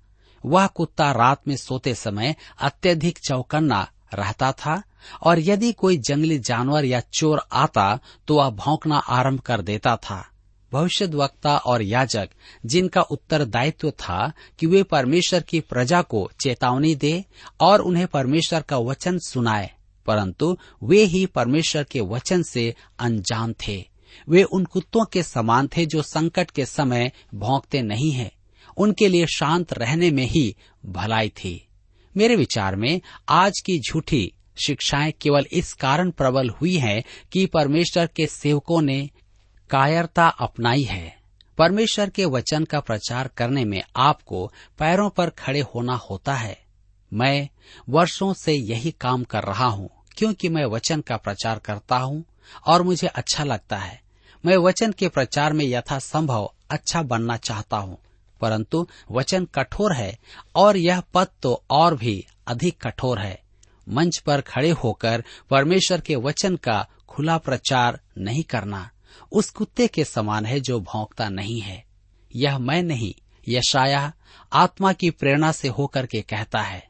वह 0.44 0.66
कुत्ता 0.66 1.10
रात 1.12 1.48
में 1.48 1.56
सोते 1.56 1.94
समय 1.94 2.34
अत्यधिक 2.60 3.18
चौकन्ना 3.18 3.86
रहता 4.14 4.52
था 4.52 4.82
और 5.22 5.38
यदि 5.38 5.72
कोई 5.72 5.96
जंगली 5.98 6.38
जानवर 6.38 6.84
या 6.84 7.00
चोर 7.12 7.42
आता 7.52 7.98
तो 8.28 8.36
वह 8.36 8.50
भौंकना 8.50 8.96
आरंभ 8.96 9.40
कर 9.40 9.62
देता 9.62 9.96
था। 9.96 10.24
भविष्य 10.72 11.06
वक्ता 11.06 11.56
और 11.56 11.82
याजक, 11.82 12.28
जिनका 12.66 13.00
उत्तरदायित्व 13.00 13.90
था 13.90 14.32
कि 14.58 14.66
वे 14.66 14.82
परमेश्वर 14.82 15.40
की 15.40 15.60
प्रजा 15.60 16.02
को 16.02 16.30
चेतावनी 16.40 16.94
दे 16.94 17.24
और 17.60 17.80
उन्हें 17.80 18.06
परमेश्वर 18.06 18.62
का 18.62 18.78
वचन 18.78 19.18
सुनाए, 19.18 19.70
परंतु 20.06 20.56
वे 20.82 21.02
ही 21.04 21.24
परमेश्वर 21.26 21.84
के 21.84 22.00
वचन 22.00 22.42
से 22.42 22.74
अनजान 22.98 23.54
थे। 23.66 23.87
वे 24.28 24.42
उन 24.42 24.64
कुत्तों 24.64 25.04
के 25.04 25.22
समान 25.22 25.68
थे 25.76 25.86
जो 25.86 26.02
संकट 26.02 26.50
के 26.50 26.66
समय 26.66 27.12
भौंकते 27.34 27.82
नहीं 27.82 28.12
हैं। 28.12 28.30
उनके 28.76 29.08
लिए 29.08 29.26
शांत 29.26 29.72
रहने 29.72 30.10
में 30.10 30.24
ही 30.24 30.56
भलाई 30.86 31.28
थी। 31.28 31.68
मेरे 32.16 32.36
विचार 32.36 32.76
में, 32.76 33.00
आज 33.28 33.60
की 33.66 33.78
झूठी 33.78 34.32
शिक्षाएँ 34.66 35.12
केवल 35.12 35.46
इस 35.52 35.72
कारण 35.72 36.10
प्रबल 36.10 36.48
हुई 36.48 36.76
हैं 36.76 37.02
कि 37.32 37.46
परमेश्वर 37.46 38.06
के 38.06 38.26
सेवकों 38.26 38.82
ने 38.82 39.10
कायरता 39.70 40.28
अपनाई 40.28 40.82
है। 40.82 41.16
परमेश्वर 41.58 42.10
के 42.10 42.24
वचन 42.24 42.64
का 42.64 42.80
प्रचार 42.80 43.28
करने 43.28 43.64
में 43.64 43.82
आपको 43.96 44.52
पैरों 44.78 45.10
पर 45.10 45.30
खड़े 45.30 45.60
होना 45.60 45.94
होता 45.94 46.34
है। 46.34 46.58
मैं 47.12 47.48
वर्षों 47.88 48.32
से 48.32 48.52
यही 48.52 48.90
काम 48.90 49.24
कर 49.24 49.42
रहा 49.42 49.66
हूँ, 49.66 49.90
क्योंकि 50.16 50.48
मैं 50.48 50.64
वचन 50.64 51.00
का 51.00 51.16
प्रचार 51.16 51.58
करता 51.58 51.96
हूँ 51.96 52.24
और 52.66 52.82
मुझे 52.82 53.06
अच्छा 53.06 53.44
लगता 53.44 53.76
है। 53.76 54.07
मैं 54.44 54.56
वचन 54.56 54.92
के 54.92 55.08
प्रचार 55.08 55.52
में 55.52 55.64
यथासंभव 55.64 56.50
अच्छा 56.70 57.02
बनना 57.02 57.36
चाहता 57.36 57.76
हूँ, 57.76 57.98
परंतु 58.40 58.86
वचन 59.10 59.44
कठोर 59.54 59.92
है 59.92 60.16
और 60.56 60.76
यह 60.76 61.02
पद 61.14 61.28
तो 61.42 61.62
और 61.70 61.96
भी 61.96 62.24
अधिक 62.46 62.80
कठोर 62.82 63.18
है। 63.18 63.38
मंच 63.86 64.18
पर 64.18 64.40
खड़े 64.40 64.70
होकर 64.74 65.24
परमेश्वर 65.50 66.00
के 66.00 66.16
वचन 66.16 66.56
का 66.56 66.86
खुला 67.08 67.36
प्रचार 67.38 67.98
नहीं 68.18 68.42
करना, 68.42 68.88
उस 69.32 69.50
कुत्ते 69.50 69.86
के 69.86 70.04
समान 70.04 70.46
है 70.46 70.60
जो 70.60 70.78
भौंकता 70.82 71.28
नहीं 71.28 71.60
है। 71.60 71.82
यह 72.30 72.58
मैं 72.58 72.82
नहीं 72.82 73.12
यशाया 73.46 74.12
आत्मा 74.52 74.92
की 74.92 75.10
प्रेरणा 75.10 75.50
से 75.52 75.68
होकर 75.68 76.06
के 76.06 76.20
कहता 76.22 76.60
है। 76.60 76.86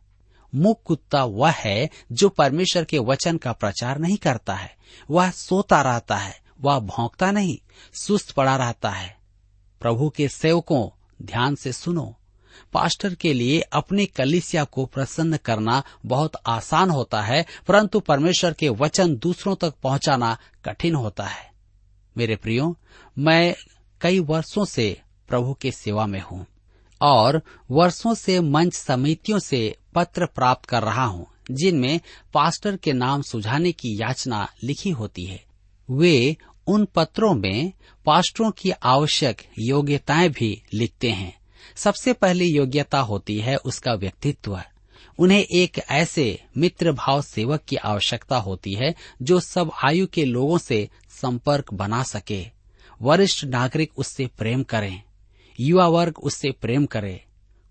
मुख 0.52 0.82
कुत्ता 0.82 1.22
वह 1.24 1.50
है 1.50 1.88
जो 2.12 2.28
परमेश्वर 2.28 2.84
के 2.84 2.98
वचन 3.00 3.36
का 3.36 3.52
प्रचार 3.52 3.98
नहीं 3.98 4.16
करता 4.16 4.54
है, 4.54 4.70
वह 5.08 5.30
सोता 5.30 5.80
रहता 5.82 6.16
है 6.16 6.36
वह 6.60 6.78
भौंकता 6.78 7.30
नहीं, 7.30 7.58
सुस्त 7.92 8.30
पड़ा 8.30 8.56
रहता 8.56 8.90
है। 8.90 9.18
प्रभु 9.80 10.08
के 10.08 10.28
सेवकों, 10.28 10.88
ध्यान 11.22 11.54
से 11.54 11.72
सुनो। 11.72 12.14
पास्टर 12.72 13.14
के 13.14 13.32
लिए 13.32 13.60
अपने 13.60 14.06
कलिसिया 14.06 14.64
को 14.64 14.86
प्रसन्न 14.86 15.36
करना 15.36 15.82
बहुत 16.06 16.32
आसान 16.46 16.90
होता 16.90 17.22
है, 17.22 17.46
परंतु 17.66 18.00
परमेश्वर 18.00 18.52
के 18.52 18.68
वचन 18.68 19.16
दूसरों 19.16 19.56
तक 19.56 19.74
पहुंचाना 19.82 20.38
कठिन 20.64 20.94
होता 20.94 21.24
है। 21.24 21.50
मेरे 22.16 22.36
प्रियो, 22.36 22.76
मैं 23.18 23.54
कई 24.00 24.20
वर्षों 24.20 24.64
से 24.64 25.00
प्रभु 25.28 25.54
के 25.54 25.70
सेवा 25.70 26.06
में 26.06 26.20
हूँ 26.20 26.46
और 27.02 27.42
वर्षों 27.70 28.14
से 28.14 28.40
मंच 28.40 28.74
समितियों 28.74 29.38
से 29.38 29.76
पत्र 29.94 30.26
प्राप्त 30.26 30.68
कर 30.68 30.82
रहा 30.82 31.04
हूँ, 31.04 31.26
जिनमें 31.50 32.00
पास्टर 32.34 32.76
के 32.76 32.92
नाम 32.92 33.22
सुझाने 33.22 33.72
की 33.72 34.00
याचना 34.00 34.48
लिखी 34.64 34.90
होती 34.90 35.24
है। 35.24 35.47
वे 35.90 36.36
उन 36.66 36.84
पत्रों 36.84 37.34
में 37.34 37.72
पास्टरों 38.06 38.50
की 38.50 38.70
आवश्यक 38.70 39.42
योग्यताएँ 39.58 40.28
भी 40.28 40.62
लिखते 40.74 41.10
हैं। 41.10 41.38
सबसे 41.76 42.12
पहली 42.12 42.44
योग्यता 42.44 43.00
होती 43.00 43.38
है 43.38 43.56
उसका 43.56 43.94
व्यक्तित्व। 43.94 44.62
उन्हें 45.18 45.44
एक 45.54 45.78
ऐसे 45.78 46.42
मित्र 46.56 46.92
भाव 46.92 47.22
सेवक 47.22 47.62
की 47.68 47.76
आवश्यकता 47.76 48.36
होती 48.36 48.74
है 48.74 48.94
जो 49.22 49.40
सब 49.40 49.70
आयु 49.84 50.06
के 50.06 50.24
लोगों 50.24 50.58
से 50.58 50.88
संपर्क 51.10 51.74
बना 51.74 52.02
सके। 52.02 52.46
वरिष्ठ 53.02 53.44
नागरिक 53.44 53.98
उससे 53.98 54.26
प्रेम 54.26 54.62
करें। 54.62 55.02
युवा 55.60 55.88
वर्ग 55.88 56.18
उससे 56.18 56.50
प्रेम 56.50 56.86
करे। 56.86 57.24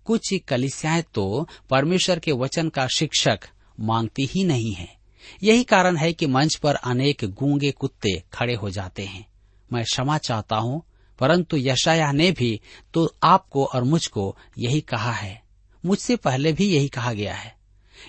कुछ 0.04 0.34
कलिसियाएँ 0.48 1.04
तो 1.14 1.48
परमेश्वर 1.70 2.18
के 2.18 2.32
वचन 2.32 2.68
का 2.68 2.86
शिक्षक 2.86 3.40
मांगती 3.80 4.26
ही 4.26 4.44
नहीं 4.44 4.72
है। 4.72 4.97
यही 5.42 5.64
कारण 5.64 5.96
है 5.96 6.12
कि 6.12 6.26
मंच 6.26 6.56
पर 6.56 6.74
अनेक 6.74 7.24
गूँगे 7.24 7.70
कुत्ते 7.70 8.22
खड़े 8.32 8.54
हो 8.54 8.70
जाते 8.70 9.04
हैं। 9.04 9.26
मैं 9.72 9.84
क्षमा 9.84 10.18
चाहता 10.18 10.56
हूँ, 10.56 10.82
परंतु 11.18 11.56
यशाया 11.56 12.12
ने 12.12 12.30
भी 12.32 12.60
तो 12.94 13.14
आपको 13.22 13.64
और 13.64 13.84
मुझको 13.84 14.36
यही 14.58 14.80
कहा 14.80 15.12
है। 15.12 15.42
मुझसे 15.86 16.16
पहले 16.16 16.52
भी 16.52 16.68
यही 16.68 16.88
कहा 16.88 17.12
गया 17.12 17.34
है। 17.34 17.56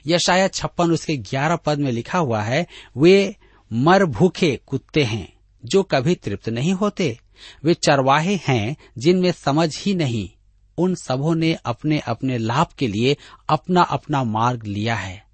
यशाया 0.07 0.47
छप्पन 0.47 0.91
उसके 0.91 1.17
ग्यारह 1.17 1.55
पद 1.55 1.79
में 1.79 1.91
लिखा 1.91 2.17
हुआ 2.17 2.41
है, 2.41 2.67
वे 2.97 3.35
मर 3.73 4.05
भूखे 4.05 4.59
कुत्ते 4.67 5.03
हैं, 5.03 5.33
जो 5.65 5.83
कभी 5.83 6.15
तृप्त 6.15 6.49
नहीं 6.49 6.73
होते। 6.73 7.19
वे 7.63 7.73
चरवाहे 7.73 8.39
हैं, 8.47 8.75
जिनमें 8.97 9.31
समझ 9.31 9.77
ही 9.77 9.93
नहीं। 9.95 10.29
उन 10.77 10.95
सबों 10.95 11.35
ने 11.35 11.57
अपने 11.65 11.99
अपने 11.99 12.37
लाभ 12.37 12.67
के 12.77 12.87
लिए 12.87 13.17
अपना 13.49 13.81
अपना 13.81 14.23
मार्ग 14.23 14.63
लिया 14.63 14.95
है। 14.95 15.28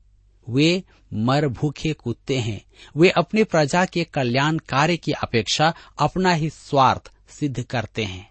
वे 0.49 0.83
मर 1.13 1.47
भूखे 1.47 1.93
कुत्ते 1.93 2.39
हैं। 2.39 2.65
वे 2.97 3.09
अपने 3.09 3.43
प्रजा 3.43 3.85
के 3.85 4.03
कल्याण 4.03 4.57
कार्य 4.57 4.97
की 4.97 5.11
अपेक्षा 5.11 5.73
अपना 5.99 6.33
ही 6.33 6.49
स्वार्थ 6.49 7.11
सिद्ध 7.29 7.63
करते 7.63 8.03
हैं। 8.03 8.29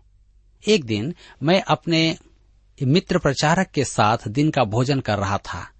एक 0.68 0.84
दिन 0.84 1.14
मैं 1.42 1.62
अपने 1.62 2.16
मित्र 2.82 3.18
प्रचारक 3.18 3.66
के 3.66 3.84
साथ 3.84 4.28
दिन 4.28 4.50
का 4.50 4.64
भोजन 4.64 5.00
कर 5.00 5.18
रहा 5.18 5.38
था। 5.38 5.70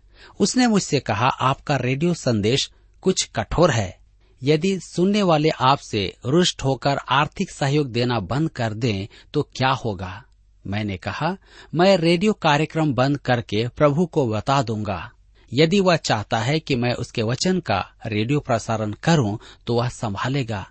उसने 0.40 0.66
मुझसे 0.66 1.00
कहा, 1.00 1.26
आपका 1.26 1.76
रेडियो 1.76 2.14
संदेश 2.14 2.70
कुछ 3.00 3.30
कठोर 3.36 3.70
है। 3.70 3.98
यदि 4.42 4.80
सुनने 4.80 5.22
वाले 5.22 5.48
आपसे 5.48 6.16
रुष्ट 6.26 6.64
होकर 6.64 6.96
आर्थिक 7.08 7.50
सहयोग 7.50 7.92
देना 7.92 8.20
बंद 8.20 8.50
कर 8.50 8.74
दें 8.74 9.06
तो 9.34 9.42
क्या 9.42 9.70
होगा? 9.70 10.24
मैंने 10.66 10.96
कहा, 10.96 11.36
मैं 11.74 11.96
रेडियो 11.96 12.32
कार्यक्रम 12.32 12.94
बंद 12.94 13.18
करके 13.18 13.68
प्रभु 13.68 14.06
को 14.06 14.28
बता 14.28 14.62
दूँगा। 14.62 15.10
यदि 15.52 15.80
वह 15.80 15.96
चाहता 15.96 16.38
है 16.38 16.58
कि 16.60 16.76
मैं 16.76 16.92
उसके 16.94 17.22
वचन 17.22 17.60
का 17.60 17.78
रेडियो 18.06 18.40
प्रसारण 18.40 18.92
करूँ 18.92 19.38
तो 19.66 19.74
वह 19.74 19.88
संभालेगा। 19.88 20.66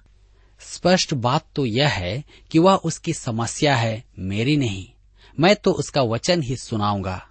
स्पष्ट 0.62 1.14
बात 1.14 1.46
तो 1.56 1.66
यह 1.66 1.90
है 1.90 2.24
कि 2.52 2.60
वह 2.60 2.76
उसकी 2.76 3.14
समस्या 3.14 3.76
है, 3.76 4.04
मेरी 4.20 4.58
नहीं। 4.58 4.88
मैं 5.40 5.56
तो 5.56 5.72
उसका 5.72 6.02
वचन 6.02 6.42
ही 6.42 6.56
सुनाऊँगा। 6.56 7.22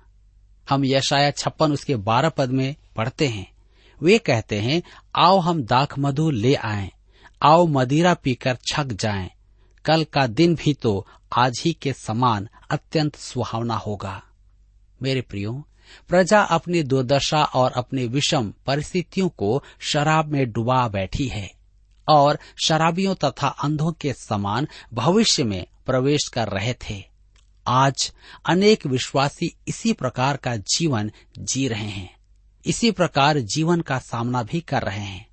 हम 0.71 0.85
यशाया 0.85 1.31
छप्पन 1.31 1.73
उसके 1.73 1.97
बारह 1.97 2.29
पद 2.29 2.51
में 2.51 2.75
पढ़ते 2.97 3.29
हैं। 3.29 3.51
वे 4.01 4.19
कहते 4.19 4.59
हैं, 4.61 4.83
आओ 5.17 5.39
हम 5.39 5.63
दाख 5.63 5.99
मधु 5.99 6.31
ले 6.31 6.55
आए, 6.55 6.91
आओ 7.43 7.67
मदिरा 7.67 8.15
पीकर 8.15 8.59
छक 8.67 8.93
जाएँ। 8.93 9.31
कल 9.85 10.05
का 10.05 10.27
दिन 10.27 10.55
भी 10.55 10.75
तो 10.75 11.07
आज 11.33 11.63
ही 11.65 11.73
के 11.73 11.93
समान 11.93 12.49
अत्यंत 12.71 13.17
सुहावना 13.17 13.77
होगा। 13.77 14.23
मेरे 15.03 15.21
प्रियो 15.21 15.53
प्रजा 16.09 16.41
अपनी 16.41 16.83
दुर्दशा 16.83 17.45
और 17.45 17.73
अपनी 17.73 18.07
विषम 18.07 18.53
परिस्थितियों 18.67 19.29
को 19.29 19.63
शराब 19.81 20.29
में 20.29 20.53
डुबा 20.53 20.89
बैठी 20.89 21.27
है 21.27 21.53
और 22.09 22.39
शराबियों 22.65 23.15
तथा 23.15 23.49
अंधों 23.49 23.93
के 23.93 24.13
समान 24.13 24.69
भविष्य 24.95 25.45
में 25.45 25.67
प्रवेश 25.87 26.29
कर 26.29 26.49
रहे 26.49 26.75
थे। 26.75 27.05
आज 27.67 28.13
अनेक 28.47 28.87
विश्वासी 28.87 29.57
इसी 29.69 29.93
प्रकार 29.93 30.37
का 30.37 30.57
जीवन 30.57 31.11
जी 31.39 31.69
रहे 31.69 31.89
हैं। 31.89 32.17
इसी 32.67 32.91
प्रकार 32.91 33.39
जीवन 33.39 33.81
का 33.81 33.99
सामना 33.99 34.43
भी 34.43 34.61
कर 34.61 34.83
रहे 34.83 35.01
हैं। 35.01 35.29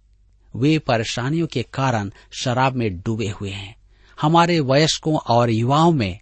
वे 0.55 0.79
परेशानियों 0.79 1.47
के 1.47 1.63
कारण 1.63 2.11
शराब 2.31 2.73
में 2.73 2.99
डूबे 2.99 3.29
हुए 3.29 3.51
हैं। 3.51 3.75
हमारे 4.21 4.59
वयस्कों 4.59 5.15
और 5.15 5.49
युवाओं 5.49 5.91
में 5.91 6.19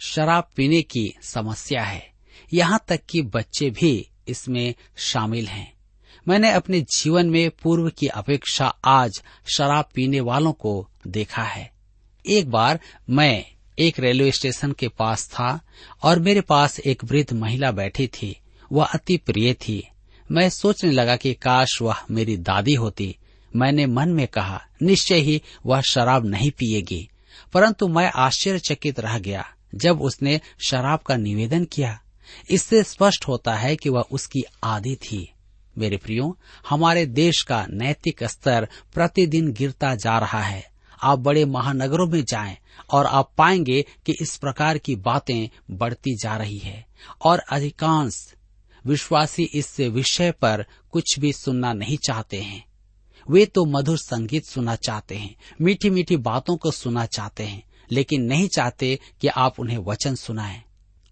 शराब 0.00 0.48
पीने 0.56 0.82
की 0.82 1.14
समस्या 1.22 1.82
है। 1.82 2.17
यहाँ 2.52 2.84
तक 2.88 3.00
कि 3.10 3.22
बच्चे 3.22 3.70
भी 3.70 4.08
इसमें 4.28 4.74
शामिल 4.96 5.48
हैं। 5.48 5.72
मैंने 6.28 6.52
अपने 6.52 6.80
जीवन 6.80 7.30
में 7.30 7.50
पूर्व 7.50 7.90
की 7.90 8.06
अपेक्षा 8.06 8.66
आज 8.84 9.22
शराब 9.56 9.88
पीने 9.94 10.20
वालों 10.20 10.52
को 10.52 10.88
देखा 11.06 11.42
है। 11.42 11.72
एक 12.26 12.50
बार 12.50 12.80
मैं 13.10 13.44
एक 13.78 14.00
रेलवे 14.00 14.30
स्टेशन 14.30 14.72
के 14.72 14.88
पास 14.88 15.28
था 15.28 15.60
और 16.02 16.18
मेरे 16.18 16.40
पास 16.40 16.80
एक 16.80 17.04
वृद्ध 17.04 17.32
महिला 17.32 17.70
बैठी 17.70 18.06
थी। 18.06 18.40
वह 18.72 18.84
अति 18.84 19.16
प्रिय 19.16 19.54
थी। 19.54 19.88
मैं 20.30 20.50
सोचने 20.50 20.90
लगा 20.90 21.16
कि 21.16 21.34
काश 21.34 21.82
वह 21.82 21.96
मेरी 22.10 22.36
दादी 22.36 22.74
होती। 22.74 23.16
मैंने 23.56 23.86
मन 23.86 24.08
में 24.08 24.26
कहा, 24.26 24.66
निश्चय 24.82 25.18
ही 25.18 25.42
वह 25.66 25.80
शराब 25.80 26.26
नहीं 26.26 26.50
पिएगी। 26.50 27.10
परंतु 27.52 27.88
मैं 27.88 28.12
आश्चर्यचकित 28.16 29.00
रह 29.00 29.18
गया 29.18 29.48
जब 29.74 30.02
उसने 30.02 30.40
शराब 30.66 30.98
का 30.98 31.16
निवेदन 31.16 31.64
किया। 31.64 32.00
इससे 32.50 32.82
स्पष्ट 32.82 33.28
होता 33.28 33.54
है 33.54 33.76
कि 33.76 33.88
वह 33.88 34.00
उसकी 34.00 34.42
आदि 34.64 34.96
थी। 34.96 35.32
मेरे 35.78 35.96
प्रियो, 35.96 36.38
हमारे 36.68 37.06
देश 37.06 37.42
का 37.42 37.66
नैतिक 37.70 38.24
स्तर 38.24 38.68
प्रतिदिन 38.94 39.52
गिरता 39.52 39.94
जा 39.94 40.18
रहा 40.18 40.42
है। 40.42 40.70
आप 41.02 41.18
बड़े 41.18 41.44
महानगरों 41.44 42.06
में 42.06 42.22
जाएँ 42.22 42.56
और 42.90 43.06
आप 43.06 43.32
पाएँगे 43.38 43.84
कि 44.06 44.14
इस 44.22 44.36
प्रकार 44.36 44.78
की 44.78 44.96
बातें 44.96 45.48
बढ़ती 45.70 46.16
जा 46.16 46.36
रही 46.36 46.58
है 46.58 46.86
और 47.22 47.38
अधिकांश 47.38 48.34
विश्वासी 48.86 49.42
इस 49.54 49.80
विषय 49.80 50.30
पर 50.30 50.64
कुछ 50.90 51.18
भी 51.18 51.32
सुनना 51.32 51.72
नहीं 51.72 51.96
चाहते 51.96 52.40
हैं। 52.40 52.64
वे 53.30 53.46
तो 53.46 53.64
मधुर 53.64 53.98
संगीत 53.98 54.44
सुनना 54.44 54.76
चाहते 54.76 55.16
हैं 55.16 55.34
मीठी 55.60 55.90
मीठी 55.90 56.16
बातों 56.16 56.56
को 56.56 56.70
सुनना 56.70 57.06
चाहते 57.06 57.44
हैं, 57.44 57.62
लेकिन 57.92 58.22
नहीं 58.22 58.48
चाहते 58.48 58.98
कि 59.20 59.28
आप 59.28 59.60
उन्हें 59.60 59.78
वचन 59.78 60.14
सुनाएँ। 60.14 60.62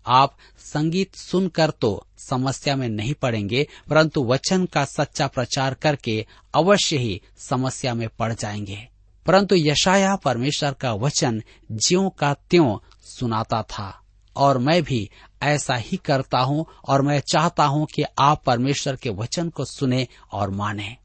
आप 0.07 0.37
संगीत 0.59 1.15
सुनकर 1.15 1.71
तो 1.71 2.07
समस्या 2.19 2.77
में 2.77 2.89
नहीं 2.89 3.15
पड़ेंगे, 3.15 3.69
परंतु 3.91 4.25
वचन 4.25 4.67
का 4.67 4.85
सच्चा 4.85 5.27
प्रचार 5.27 5.75
करके 5.75 6.27
अवश्य 6.55 6.99
ही 6.99 7.21
समस्या 7.39 7.95
में 7.95 8.09
पड़ 8.09 8.33
जाएँगे। 8.33 8.89
परंतु 9.27 9.55
यशाया 9.59 10.17
परमेश्वर 10.17 10.73
का 10.73 10.93
वचन 10.93 11.43
ज्यो 11.73 12.09
का 12.09 12.35
त्यों 12.35 12.79
सुनाता 13.03 13.63
था, 13.63 14.03
और 14.37 14.59
मैं 14.59 14.83
भी 14.83 15.11
ऐसा 15.43 15.75
ही 15.75 15.97
करता 15.97 16.39
हूँ, 16.39 16.67
और 16.89 17.03
मैं 17.03 17.21
चाहता 17.21 17.65
हूँ 17.65 17.87
कि 17.95 18.05
आप 18.19 18.43
परमेश्वर 18.45 18.97
के 18.97 19.11
वचन 19.11 19.49
को 19.49 19.65
सुने 19.65 20.09
और 20.33 20.51
माने। 20.51 20.97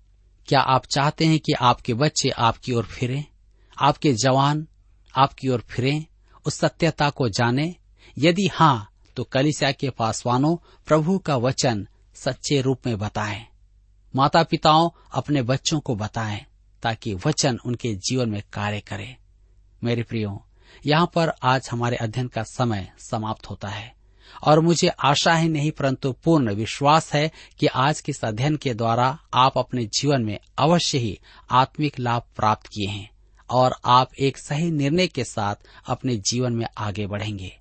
क्या 0.48 0.60
आप 0.60 0.86
चाहते 0.86 1.26
हैं 1.26 1.40
कि 1.40 1.54
आपके 1.54 1.94
बच्चे 1.94 2.30
आपकी 2.30 2.74
ओर 2.74 2.84
फिरें? 2.84 3.26
आपके 3.82 4.14
जवान 4.14 4.68
आपकी 5.18 5.50
ओर 5.50 5.64
फिरें? 5.70 6.06
उस 6.46 6.58
सत्यता 6.58 7.10
को 7.10 7.30
जाने? 7.30 7.76
यदि 8.18 8.50
हाँ 8.54 8.91
तो 9.16 9.24
कलिसिया 9.24 9.72
के 9.72 9.90
पासवानों 9.90 10.56
प्रभु 10.86 11.18
का 11.20 11.38
वचन 11.38 11.88
सच्चे 12.16 12.62
रूप 12.62 12.88
में 12.88 12.98
बताएँ। 12.98 13.46
माता 14.16 14.44
पिताओं 14.44 14.90
अपने 15.14 15.42
बच्चों 15.42 15.80
को 15.80 15.96
बताएँ, 15.96 16.46
ताकि 16.84 17.14
वचन 17.26 17.60
उनके 17.66 17.94
जीवन 17.96 18.30
में 18.30 18.42
कार्य 18.54 18.80
करे। 18.80 19.18
मेरे 19.84 20.04
प्रियो, 20.04 20.46
यहाँ 20.86 21.12
पर 21.16 21.32
आज 21.44 21.70
हमारे 21.72 21.98
अध्ययन 21.98 22.28
का 22.28 22.44
समय 22.44 22.92
समाप्त 23.00 23.50
होता 23.50 23.68
है, 23.68 23.94
और 24.44 24.60
मुझे 24.60 24.88
आशा 24.88 25.34
ही 25.36 25.50
नहीं 25.50 25.72
परंतु 25.72 26.12
पूर्ण 26.12 26.54
विश्वास 26.54 27.14
है 27.14 27.32
कि 27.60 27.68
आज 27.68 28.02
के 28.02 28.10
इस 28.10 28.26
अध्ययन 28.26 28.56
के 28.56 28.74
द्वारा 28.74 29.20
आप 29.34 29.58
अपने 29.58 29.86
जीवन 29.86 30.22
में 30.22 30.40
अवश्य 30.58 30.98
ही 30.98 31.20
आत्मिक 31.52 32.00
लाभ 32.00 32.22
प्राप्त 32.36 32.68
किए 32.68 32.90
हैं, 32.90 33.10
और 33.50 33.76
आप 33.86 34.14
एक 34.20 34.38
सही 34.38 34.72
निर्णय 34.72 35.08
के 35.08 35.24
साथ 35.24 35.56
अपने 35.86 36.18
जीवन 36.18 36.54
में 36.54 36.66
आगे 36.78 37.08
बढ़ेंगे। 37.08 37.61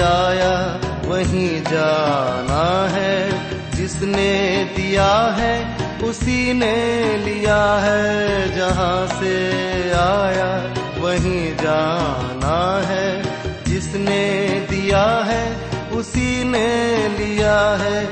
आया, 0.00 0.80
वहीं 1.04 1.62
जाना 1.62 2.88
है। 2.90 3.30
जिसने 3.70 4.64
दिया 4.76 5.34
है, 5.38 5.76
उसी 6.02 6.52
ने 6.52 7.02
लिया 7.16 7.74
है। 7.74 8.56
जहाँ 8.56 9.06
से 9.06 9.50
आया, 9.90 10.74
वहीं 10.98 11.56
जाना 11.56 12.88
है। 12.88 13.22
जिसने 13.64 14.48
दिया 14.70 15.24
है, 15.24 15.70
उसी 15.92 16.44
ने 16.44 17.08
लिया 17.08 17.76
है। 17.80 18.06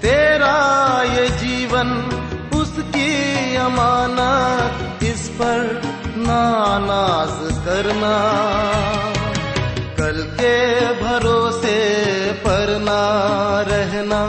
तेरा 0.00 1.02
ये 1.02 1.28
जीवन, 1.28 1.88
उसकी 2.54 3.56
अमानत। 3.56 5.02
इस 5.02 5.28
पर 5.28 5.82
नानाज 6.16 7.58
करना। 7.64 8.34
कल 9.13 9.13
के 10.44 10.92
भरोसे 10.94 11.78
पर 12.32 12.78
ना 12.78 13.02
रहना, 13.68 14.22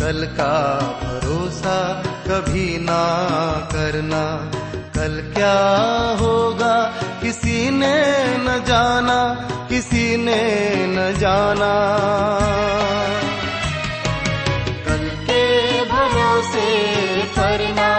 कल 0.00 0.26
का 0.40 0.54
भरोसा 1.02 1.76
कभी 2.26 2.78
ना 2.78 3.02
करना। 3.72 4.22
कल 4.96 5.32
क्या 5.34 5.56
होगा, 6.20 6.74
किसी 7.22 7.70
ने 7.70 7.96
न 8.38 8.64
जाना, 8.68 9.18
किसी 9.68 10.16
ने 10.16 10.40
न 10.86 11.12
जाना। 11.18 11.72
कल 14.86 15.08
के 15.30 15.44
भरोसे 15.84 16.68
पर 17.38 17.68
ना 17.72 17.90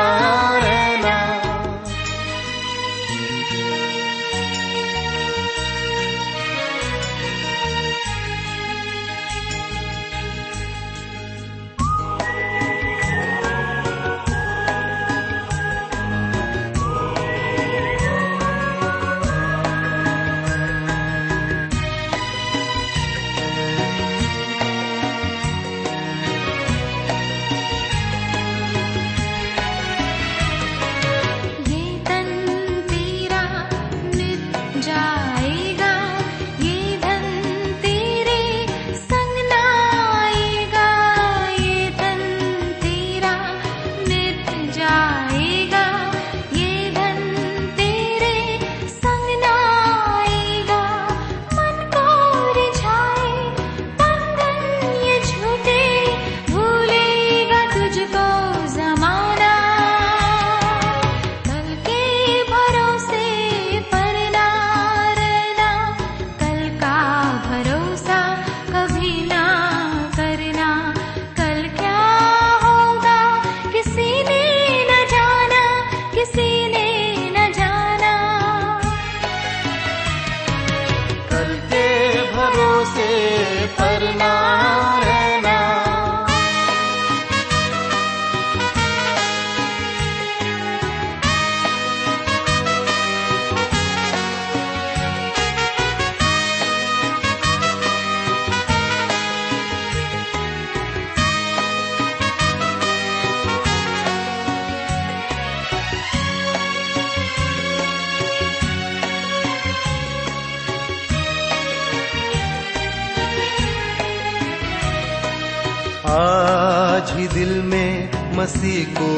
आज 116.10 117.12
ही 117.18 117.28
दिल 117.28 117.62
में 117.62 118.10
मसीह 118.38 118.86
को 119.00 119.10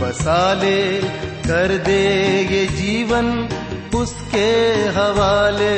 बसा 0.00 0.54
ले, 0.54 1.02
कर 1.46 1.78
दे 1.78 2.02
ये 2.52 2.66
जीवन 2.66 3.48
उसके 3.94 4.48
हवाले। 4.96 5.76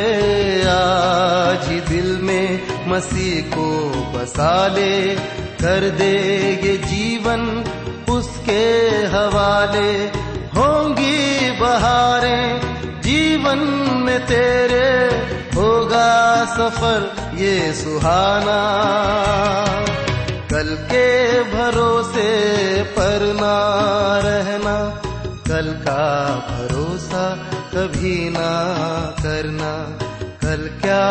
आज 0.62 1.68
ही 1.68 1.80
दिल 1.80 2.18
में 2.22 2.60
मसीह 2.88 3.42
को 3.56 3.68
बसा 4.12 4.66
ले, 4.66 5.14
कर 5.62 5.90
दे 5.90 6.12
ये 6.64 6.76
जीवन 6.76 7.64
उसके 8.10 8.64
हवाले। 9.06 9.92
होंगी 10.56 11.50
बहारें, 11.50 12.60
जीवन 13.02 13.58
में 14.06 14.26
तेरे 14.26 14.90
होगा 15.56 16.44
सफ़र 16.44 17.12
ये 17.36 17.72
सुहाना। 17.72 18.60
कल 20.62 20.74
के 20.74 21.42
भरोसे 21.42 22.32
पर 22.82 23.22
ना 23.32 23.54
रहना, 24.24 24.74
कल 25.48 25.70
का 25.72 26.04
भरोसा 26.50 27.24
कभी 27.74 28.30
ना 28.30 28.50
करना। 29.18 29.72
कल 30.44 30.62
क्या 30.80 31.02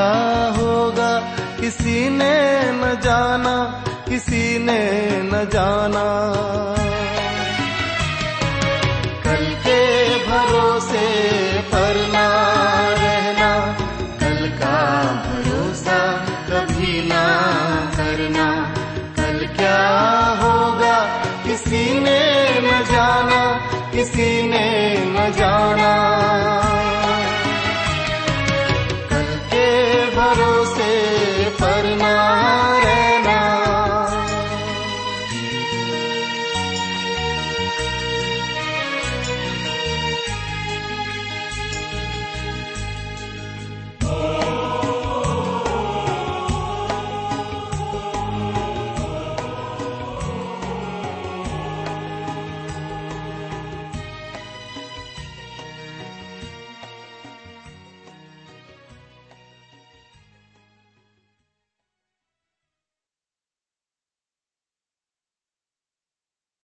होगा, 0.57 1.11
किसी 1.59 2.09
ने 2.09 2.37
न 2.71 2.95
जाना, 3.03 3.55
किसी 4.09 4.57
ने 4.59 4.79
न 5.23 5.45
जाना। 5.53 6.05
कल 9.23 9.45
के 9.67 9.81
भरोसे 10.27 11.10